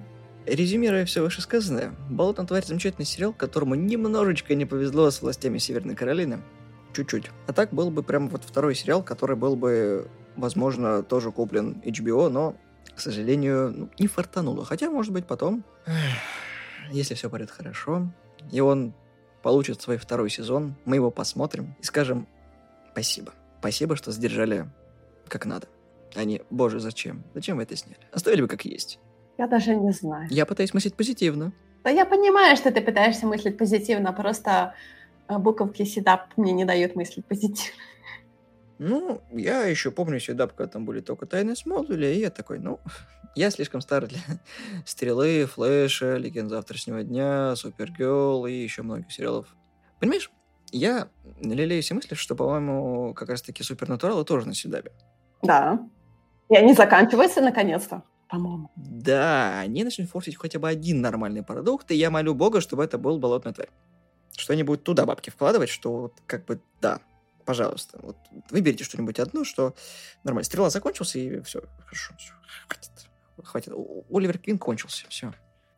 Резюмируя 0.45 1.07
все 1.07 1.23
вышесказанное, 1.23 1.93
«Болотная 2.11 2.47
тварь»— 2.47 2.65
замечательный 2.67 3.07
сериал, 3.07 3.33
которому 3.33 3.75
немножечко 3.75 4.55
не 4.55 4.67
повезло 4.67 5.11
с 5.11 5.23
властями 5.23 5.57
Северной 5.57 5.95
Каролины. 5.95 6.41
Чуть-чуть. 6.93 7.31
А 7.47 7.55
так 7.55 7.73
был 7.73 7.91
бы 7.91 8.03
прям 8.03 8.29
вот 8.29 8.43
второй 8.45 8.75
сериал, 8.75 9.03
который 9.03 9.37
был 9.37 9.57
бы, 9.57 10.07
возможно, 10.37 11.03
тоже 11.03 11.33
куплен 11.33 11.81
HBO, 11.83 12.29
но, 12.29 12.57
к 12.95 13.01
сожалению, 13.01 13.73
ну, 13.75 13.91
не 13.99 14.07
фартануло. 14.07 14.65
Хотя, 14.65 14.91
может 14.91 15.13
быть, 15.13 15.27
потом, 15.27 15.65
если 16.91 17.15
все 17.15 17.31
пойдет 17.31 17.51
хорошо, 17.51 18.09
и 18.51 18.61
он 18.61 18.95
получит 19.43 19.81
свой 19.81 19.97
второй 19.97 20.31
сезон, 20.31 20.75
мы 20.85 20.97
его 20.97 21.11
посмотрим 21.11 21.77
и 21.81 21.85
скажем 21.85 22.27
спасибо. 22.93 23.33
Спасибо, 23.61 23.97
что 23.97 24.13
сдержали 24.13 24.69
как 25.29 25.47
надо. 25.47 25.69
Они, 26.15 26.43
боже, 26.51 26.81
зачем? 26.81 27.25
Зачем 27.35 27.57
вы 27.57 27.65
это 27.65 27.77
сняли? 27.77 27.99
Оставили 28.13 28.43
бы 28.43 28.49
как 28.49 28.65
есть. 28.65 28.99
Я 29.39 29.47
даже 29.47 29.77
не 29.77 29.93
знаю. 29.93 30.29
Я 30.31 30.47
пытаюсь 30.47 30.73
мыслить 30.73 30.95
позитивно. 30.95 31.53
Да 31.85 31.91
я 31.91 32.07
понимаю, 32.07 32.57
что 32.57 32.73
ты 32.73 32.81
пытаешься 32.81 33.27
мыслить 33.27 33.59
позитивно, 33.59 34.13
просто 34.13 34.75
э, 35.29 35.39
буковки 35.39 35.85
седап 35.85 36.29
мне 36.37 36.53
не 36.53 36.65
дают 36.65 36.97
мыслить 36.97 37.25
позитивно. 37.27 37.81
Ну, 38.79 39.23
я 39.33 39.65
еще 39.65 39.91
помню 39.91 40.21
седап, 40.21 40.53
когда 40.53 40.73
там 40.73 40.85
были 40.85 41.01
только 41.01 41.27
тайны 41.27 41.57
Смолвиля, 41.57 42.13
и 42.13 42.19
я 42.19 42.31
такой, 42.31 42.59
ну, 42.59 42.81
я 43.35 43.51
слишком 43.51 43.81
стар 43.81 44.07
для 44.07 44.19
Стрелы, 44.85 45.47
Флэша, 45.47 46.17
Легенд 46.17 46.51
завтрашнего 46.51 47.03
дня, 47.03 47.57
Супергерл 47.57 48.47
и 48.47 48.53
еще 48.53 48.83
многих 48.83 49.11
сериалов. 49.13 49.55
Понимаешь, 49.99 50.31
я 50.73 51.09
лелею 51.41 51.83
все 51.83 51.95
мысли, 51.95 52.15
что, 52.15 52.35
по-моему, 52.35 53.15
как 53.15 53.31
раз-таки 53.31 53.63
Супернатуралы 53.63 54.25
тоже 54.25 54.47
на 54.47 54.55
седапе. 54.55 54.93
Да. 55.43 55.81
И 56.49 56.57
они 56.57 56.75
заканчиваются 56.75 57.41
наконец-то 57.41 58.03
по-моему. 58.29 58.71
Да, 58.77 59.61
они 59.61 59.85
начнут 59.85 60.09
форсить 60.09 60.37
хотя 60.37 60.59
бы 60.59 60.69
один 60.69 61.01
нормальный 61.01 61.43
продукт, 61.43 61.91
и 61.91 61.95
я 61.95 62.11
молю 62.11 62.35
бога, 62.35 62.61
чтобы 62.61 62.85
это 62.85 62.99
был 62.99 63.19
болотный 63.19 63.53
тварь. 63.53 63.71
Что 64.37 64.53
они 64.53 64.63
будут 64.63 64.85
туда 64.85 65.07
бабки 65.07 65.31
вкладывать, 65.31 65.69
что 65.69 65.97
вот 65.97 66.15
как 66.27 66.45
бы 66.45 66.61
да, 66.81 67.01
пожалуйста, 67.47 67.99
вот 68.03 68.17
выберите 68.51 68.85
что-нибудь 68.85 69.19
одно, 69.19 69.45
что 69.45 69.75
нормально. 70.25 70.45
Стрела 70.45 70.69
закончился, 70.69 71.19
и 71.19 71.41
все, 71.41 71.63
хорошо, 71.85 72.15
все, 72.19 72.33
хватит, 72.69 72.91
хватит. 73.43 73.73
Оливер 74.11 74.39
Квин 74.39 74.59
кончился, 74.59 75.07
все. 75.09 75.33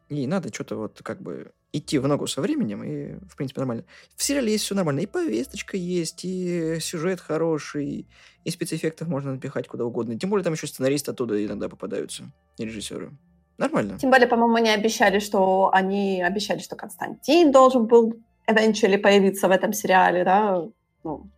И 0.09 0.27
надо 0.27 0.53
что-то 0.53 0.77
вот 0.77 1.01
как 1.03 1.21
бы 1.21 1.53
идти 1.71 1.99
в 1.99 2.09
ногу 2.09 2.27
со 2.27 2.41
временем, 2.41 2.83
и, 2.83 3.19
в 3.29 3.37
принципе, 3.37 3.61
нормально. 3.61 3.85
В 4.17 4.23
сериале 4.23 4.53
есть 4.53 4.65
все 4.65 4.75
нормально. 4.75 5.01
И 5.01 5.07
повесточка 5.07 5.77
есть, 5.77 6.25
и 6.25 6.79
сюжет 6.81 7.21
хороший, 7.21 8.09
и 8.45 8.51
спецэффектов 8.51 9.07
можно 9.09 9.33
напихать 9.33 9.69
куда 9.69 9.85
угодно. 9.85 10.19
Тем 10.19 10.31
более 10.31 10.45
там 10.45 10.55
еще 10.55 10.67
сценаристы 10.67 11.11
оттуда 11.11 11.45
иногда 11.45 11.69
попадаются, 11.69 12.33
и 12.57 12.65
режиссеры. 12.65 13.13
Нормально. 13.59 13.99
Тем 13.99 14.11
более, 14.11 14.29
по-моему, 14.29 14.55
они 14.55 14.71
обещали, 14.71 15.19
что 15.19 15.71
они 15.75 16.23
обещали, 16.23 16.61
что 16.61 16.77
Константин 16.77 17.53
должен 17.53 17.87
был 17.87 18.15
eventually 18.49 18.97
появиться 18.97 19.49
в 19.49 19.51
этом 19.51 19.75
сериале, 19.75 20.25
да, 20.25 20.65
ну, 21.05 21.31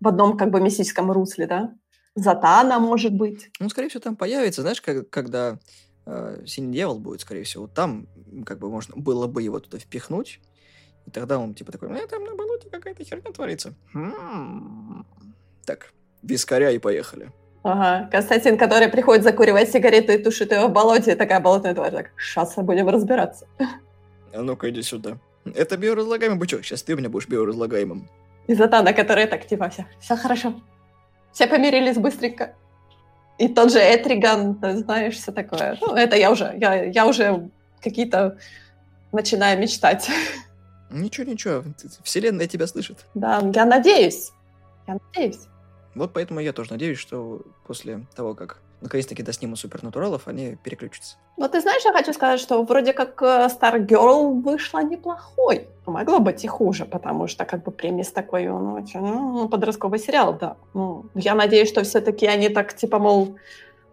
в 0.00 0.08
одном 0.08 0.36
как 0.36 0.50
бы 0.50 0.60
мистическом 0.60 1.10
русле, 1.10 1.46
да. 1.46 1.74
Затана, 2.14 2.78
может 2.78 3.12
быть. 3.12 3.50
Ну, 3.60 3.68
скорее 3.68 3.88
всего, 3.88 4.00
там 4.00 4.16
появится, 4.16 4.62
знаешь, 4.62 4.80
как, 4.80 5.08
когда 5.10 5.58
э, 6.06 6.42
Синий 6.46 6.72
Дьявол 6.72 6.98
будет, 6.98 7.20
скорее 7.20 7.44
всего, 7.44 7.68
там 7.68 8.06
как 8.44 8.58
бы 8.58 8.70
можно 8.70 8.96
было 8.96 9.26
бы 9.26 9.42
его 9.42 9.60
туда 9.60 9.78
впихнуть, 9.78 10.40
и 11.06 11.10
тогда 11.10 11.38
он 11.38 11.54
типа 11.54 11.72
такой, 11.72 11.90
э, 11.90 12.06
там 12.06 12.24
на 12.24 12.34
болоте 12.34 12.68
какая-то 12.70 13.04
херня 13.04 13.32
творится. 13.32 13.74
М-м-м. 13.94 15.06
Так, 15.64 15.92
вискаря 16.22 16.70
и 16.70 16.78
поехали. 16.78 17.30
Ага, 17.62 18.08
Константин, 18.10 18.56
который 18.56 18.88
приходит 18.88 19.24
закуривать 19.24 19.70
сигарету 19.70 20.12
и 20.12 20.18
тушит 20.18 20.52
ее 20.52 20.66
в 20.66 20.72
болоте, 20.72 21.16
такая 21.16 21.40
болотная 21.40 21.74
тварь, 21.74 21.92
так, 21.92 22.10
сейчас 22.18 22.54
будем 22.56 22.88
разбираться. 22.88 23.46
А 24.32 24.42
ну-ка, 24.42 24.70
иди 24.70 24.82
сюда. 24.82 25.18
Это 25.44 25.76
биоразлагаемый 25.76 26.38
бычок, 26.38 26.64
сейчас 26.64 26.82
ты 26.82 26.94
у 26.94 26.96
меня 26.96 27.08
будешь 27.08 27.28
биоразлагаемым. 27.28 28.08
И 28.48 28.54
Затана, 28.54 28.92
которая 28.92 29.26
так, 29.26 29.46
типа, 29.46 29.68
все, 29.68 29.86
все 30.00 30.16
хорошо. 30.16 30.54
Все 31.32 31.46
помирились 31.46 31.96
быстренько. 31.96 32.54
И 33.38 33.46
тот 33.46 33.70
же 33.72 33.78
Этриган, 33.78 34.58
знаешь, 34.60 35.14
все 35.14 35.30
такое. 35.30 35.78
Ну, 35.80 35.94
это 35.94 36.16
я 36.16 36.32
уже, 36.32 36.56
я, 36.58 36.84
я 36.84 37.06
уже 37.06 37.50
какие-то 37.80 38.38
начинаю 39.12 39.60
мечтать. 39.60 40.10
Ничего, 40.90 41.30
ничего, 41.30 41.62
вселенная 42.02 42.46
тебя 42.46 42.66
слышит. 42.66 43.04
Да, 43.14 43.42
я 43.54 43.64
надеюсь. 43.66 44.32
Я 44.86 44.98
надеюсь. 45.14 45.40
Вот 45.94 46.12
поэтому 46.14 46.40
я 46.40 46.52
тоже 46.52 46.72
надеюсь, 46.72 46.98
что 46.98 47.42
после 47.66 48.06
того, 48.16 48.34
как 48.34 48.62
наконец-таки 48.80 49.22
доснимут 49.22 49.58
супернатуралов, 49.58 50.28
они 50.28 50.56
переключатся. 50.62 51.16
Ну, 51.36 51.48
ты 51.48 51.60
знаешь, 51.60 51.84
я 51.84 51.92
хочу 51.92 52.12
сказать, 52.12 52.40
что 52.40 52.62
вроде 52.62 52.92
как 52.92 53.22
э, 53.22 53.48
Stargirl 53.48 54.40
вышла 54.42 54.82
неплохой. 54.82 55.68
Могло 55.86 56.18
быть 56.20 56.44
и 56.44 56.48
хуже, 56.48 56.84
потому 56.84 57.28
что 57.28 57.44
как 57.44 57.62
бы 57.62 57.70
премис 57.70 58.12
такой, 58.12 58.48
он 58.48 58.68
очень 58.74 59.00
ну, 59.00 59.48
подростковый 59.48 59.98
сериал, 59.98 60.36
да. 60.40 60.56
Ну, 60.74 61.06
я 61.14 61.34
надеюсь, 61.34 61.68
что 61.68 61.82
все-таки 61.82 62.26
они 62.26 62.48
так, 62.48 62.74
типа, 62.74 62.98
мол, 62.98 63.36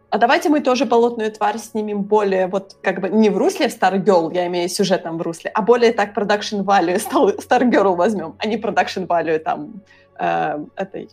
а 0.09 0.17
давайте 0.17 0.49
мы 0.49 0.61
тоже 0.61 0.85
болотную 0.85 1.31
тварь 1.31 1.57
снимем 1.57 2.03
более, 2.03 2.47
вот 2.47 2.77
как 2.81 3.01
бы 3.01 3.09
не 3.09 3.29
в 3.29 3.37
русле 3.37 3.67
Stargirl, 3.67 4.33
я 4.33 4.47
имею 4.47 4.69
сюжетом 4.69 5.17
в 5.17 5.21
русле, 5.21 5.51
а 5.53 5.61
более 5.61 5.93
так 5.93 6.17
production 6.17 6.63
value 6.63 7.01
Stargirl 7.37 7.95
возьмем, 7.95 8.35
а 8.37 8.47
не 8.47 8.57
production 8.57 9.07
value 9.07 9.39
там 9.39 9.81
э, 10.19 10.65
этой... 10.75 11.09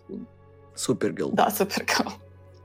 Супергирл. 0.75 1.31
Да, 1.33 1.51
Супергирл. 1.51 2.13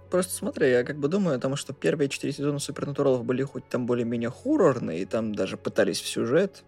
Просто 0.09 0.33
смотри, 0.33 0.69
я 0.69 0.83
как 0.83 0.97
бы 0.97 1.09
думаю 1.09 1.35
о 1.35 1.39
том, 1.39 1.55
что 1.55 1.73
первые 1.73 2.07
четыре 2.07 2.31
сезона 2.31 2.59
Супернатуралов 2.59 3.25
были 3.25 3.43
хоть 3.43 3.67
там 3.67 3.85
более-менее 3.85 4.29
хоррорные, 4.29 5.01
и 5.01 5.05
там 5.05 5.35
даже 5.35 5.57
пытались 5.57 5.99
в 5.99 6.07
сюжет, 6.07 6.63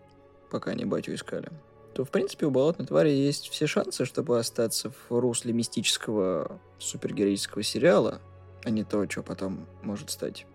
пока 0.49 0.71
они 0.71 0.84
батю 0.84 1.13
искали, 1.13 1.49
то, 1.93 2.04
в 2.04 2.10
принципе, 2.10 2.45
у 2.45 2.52
Болотной 2.52 2.86
Твари 2.86 3.10
есть 3.10 3.49
все 3.49 3.65
шансы, 3.65 4.06
чтобы 4.06 4.39
остаться 4.39 4.91
в 4.91 5.19
русле 5.19 5.54
мистического 5.54 6.60
супергероического 6.80 7.63
сериала, 7.63 8.19
а 8.63 8.69
не 8.69 8.84
то, 8.84 9.10
что 9.10 9.23
потом 9.23 9.65
может 9.84 10.10
стать. 10.10 10.45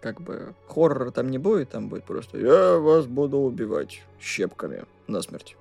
Как 0.00 0.20
бы 0.20 0.54
хоррора 0.66 1.10
там 1.10 1.30
не 1.30 1.38
будет, 1.38 1.70
там 1.70 1.88
будет 1.88 2.04
просто 2.04 2.38
«Я 2.38 2.78
вас 2.78 3.06
буду 3.06 3.38
убивать 3.38 4.02
щепками 4.18 4.84
насмерть». 5.06 5.56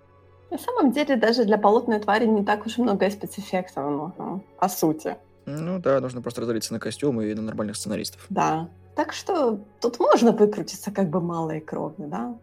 На 0.49 0.58
самом 0.58 0.91
деле, 0.91 1.15
даже 1.15 1.45
для 1.45 1.58
болотной 1.58 1.99
твари 1.99 2.25
не 2.25 2.43
так 2.43 2.65
уж 2.65 2.77
много 2.77 3.10
спецэффектов 3.10 3.86
нужно, 3.86 4.41
по 4.60 4.67
сути. 4.67 5.17
Ну 5.45 5.80
да, 5.80 5.99
нужно 5.99 6.21
просто 6.21 6.41
разделиться 6.41 6.73
на 6.73 6.80
костюмы 6.80 7.25
и 7.25 7.34
на 7.34 7.41
нормальных 7.41 7.75
сценаристов. 7.75 8.25
Да. 8.30 8.69
Так 8.95 9.13
что 9.13 9.60
тут 9.80 9.99
можно 9.99 10.32
выкрутиться 10.32 10.91
как 10.91 11.10
бы 11.10 11.21
мало 11.21 11.51
и 11.51 11.60
кровно, 11.60 12.08
да? 12.08 12.38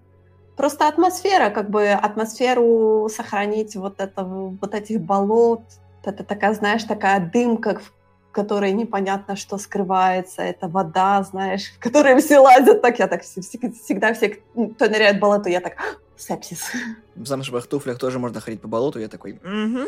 Просто 0.56 0.88
атмосфера, 0.88 1.50
как 1.50 1.70
бы 1.70 1.88
атмосферу 1.88 3.08
сохранить 3.14 3.76
вот, 3.76 4.00
это, 4.00 4.24
вот 4.24 4.74
этих 4.74 5.00
болот, 5.00 5.62
это 6.02 6.24
такая, 6.24 6.54
знаешь, 6.54 6.84
такая 6.84 7.30
дымка, 7.32 7.78
в 7.78 7.92
которой 8.32 8.72
непонятно, 8.72 9.36
что 9.36 9.58
скрывается, 9.58 10.42
это 10.42 10.68
вода, 10.68 11.22
знаешь, 11.22 11.72
в 11.76 11.78
которой 11.78 12.20
все 12.20 12.38
лазят, 12.38 12.82
так 12.82 12.98
я 12.98 13.06
так 13.06 13.22
всегда 13.22 14.14
все, 14.14 14.30
кто 14.30 14.86
ныряет 14.86 15.18
в 15.18 15.20
болото, 15.20 15.48
я 15.48 15.60
так, 15.60 15.76
сепсис. 16.16 16.72
В 17.14 17.26
замшевых 17.26 17.66
туфлях 17.66 17.98
тоже 17.98 18.18
можно 18.18 18.40
ходить 18.40 18.60
по 18.60 18.68
болоту, 18.68 18.98
я 18.98 19.08
такой, 19.08 19.34
угу, 19.34 19.86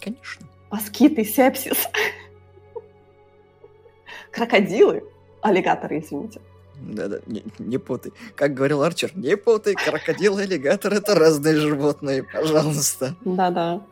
конечно. 0.00 0.46
Москиты, 0.74 1.24
сепсис. 1.24 1.88
Крокодилы. 4.32 5.04
Аллигаторы, 5.40 6.00
извините. 6.00 6.40
Да-да, 6.80 7.18
не, 7.26 7.44
не 7.60 7.78
путай. 7.78 8.10
Как 8.34 8.54
говорил 8.54 8.82
Арчер, 8.82 9.12
не 9.14 9.36
путай, 9.36 9.74
крокодил 9.74 10.36
и 10.40 10.42
аллигатор— 10.42 10.92
это 10.94 11.14
разные 11.14 11.54
животные, 11.54 12.24
пожалуйста. 12.24 13.14
Да-да. 13.24 13.82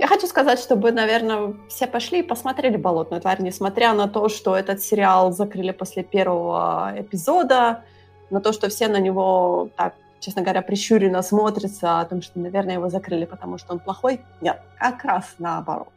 Я 0.00 0.08
хочу 0.08 0.26
сказать, 0.26 0.58
чтобы, 0.58 0.90
наверное, 0.90 1.54
все 1.68 1.86
пошли 1.86 2.18
и 2.18 2.24
посмотрели 2.24 2.76
«Болотную 2.76 3.20
тварь», 3.20 3.40
несмотря 3.40 3.94
на 3.94 4.08
то, 4.08 4.28
что 4.28 4.56
этот 4.56 4.82
сериал 4.82 5.30
закрыли 5.30 5.70
после 5.70 6.02
первого 6.02 6.94
эпизода, 6.96 7.84
на 8.30 8.40
то, 8.40 8.52
что 8.52 8.68
все 8.68 8.88
на 8.88 8.98
него 8.98 9.70
так 9.76 9.94
честно 10.18 10.40
говоря, 10.42 10.62
прищуренно 10.62 11.22
смотрится 11.22 12.00
о 12.00 12.04
том, 12.06 12.22
что, 12.22 12.38
наверное, 12.38 12.74
его 12.74 12.88
закрыли, 12.88 13.26
потому 13.26 13.58
что 13.58 13.74
он 13.74 13.78
плохой. 13.78 14.22
Нет, 14.40 14.58
как 14.78 15.04
раз 15.04 15.34
наоборот. 15.38 15.93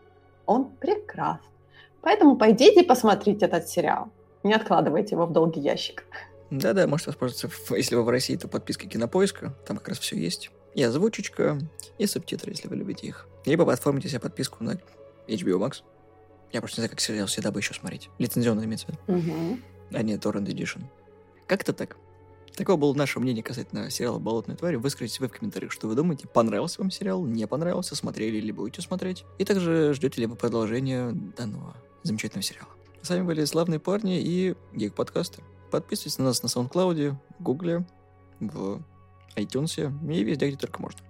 Он 0.48 0.72
прекрасен. 0.78 1.44
Поэтому 2.02 2.36
пойдите 2.38 2.82
и 2.82 2.86
посмотрите 2.86 3.46
этот 3.46 3.68
сериал. 3.70 4.08
Не 4.44 4.54
откладывайте 4.54 5.16
его 5.16 5.26
в 5.26 5.32
долгий 5.34 5.60
ящик. 5.62 6.04
Да-да, 6.50 6.88
можете 6.88 7.10
воспользоваться, 7.12 7.76
если 7.76 7.96
вы 7.96 8.04
в 8.04 8.10
России, 8.10 8.36
то 8.38 8.48
подпиской 8.48 8.90
Кинопоиска. 8.90 9.54
Там 9.68 9.78
как 9.78 9.90
раз 9.90 10.00
все 10.00 10.16
есть. 10.18 10.50
И 10.74 10.82
озвучечка, 10.84 11.58
и 11.98 12.06
субтитры, 12.08 12.52
если 12.52 12.68
вы 12.70 12.78
любите 12.78 13.08
их. 13.08 13.28
Либо 13.46 13.72
оформите 13.72 14.08
себе 14.10 14.20
подписку 14.22 14.64
на 14.64 14.80
HBO 15.28 15.58
Max. 15.60 15.84
Я 16.54 16.62
просто 16.62 16.80
не 16.80 16.84
знаю, 16.84 16.90
как 16.92 17.00
сериал 17.02 17.28
всегда 17.28 17.52
бы 17.52 17.60
еще 17.60 17.74
смотреть. 17.74 18.10
Лицензионно 18.20 18.64
имеется 18.64 18.86
в 18.88 18.90
виду, 18.90 19.00
Мгм. 19.08 19.64
а 19.92 20.02
не 20.02 20.16
Torrent 20.16 20.46
Edition. 20.46 20.84
Как-то 21.48 21.74
так. 21.74 21.98
Такое 22.58 22.76
было 22.76 22.92
наше 22.96 23.20
мнение 23.20 23.44
касательно 23.44 23.92
сериала 23.92 24.18
«Болотные 24.18 24.58
твари». 24.58 24.78
Выскажите 24.78 25.20
вы 25.20 25.28
в 25.28 25.32
комментариях, 25.32 25.72
что 25.72 25.88
вы 25.88 25.94
думаете. 25.94 26.28
Понравился 26.28 26.82
вам 26.82 26.90
сериал, 26.90 27.24
не 27.24 27.46
понравился, 27.46 27.96
смотрели 27.96 28.38
или 28.38 28.52
будете 28.52 28.82
смотреть. 28.82 29.26
И 29.38 29.46
также 29.46 29.94
ждете 29.94 30.22
ли 30.22 30.26
вы 30.26 30.36
продолжения 30.36 31.12
данного 31.12 31.76
замечательного 32.02 32.42
сериала. 32.42 32.70
С 33.04 33.12
вами 33.12 33.22
были 33.22 33.46
славные 33.46 33.80
парни 33.80 34.20
и 34.20 34.56
Гик 34.74 34.96
подкасты. 34.96 35.44
Подписывайтесь 35.70 36.18
на 36.18 36.26
нас 36.26 36.42
на 36.42 36.48
SoundCloud, 36.48 37.14
Гугле, 37.38 37.86
в 38.40 38.82
iTunes 39.36 39.94
и 40.12 40.24
везде, 40.24 40.48
где 40.48 40.58
только 40.58 40.82
можно. 40.82 41.02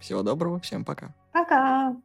Всего 0.00 0.22
доброго, 0.22 0.60
всем 0.60 0.84
пока. 0.84 1.12
Пока. 1.32 1.96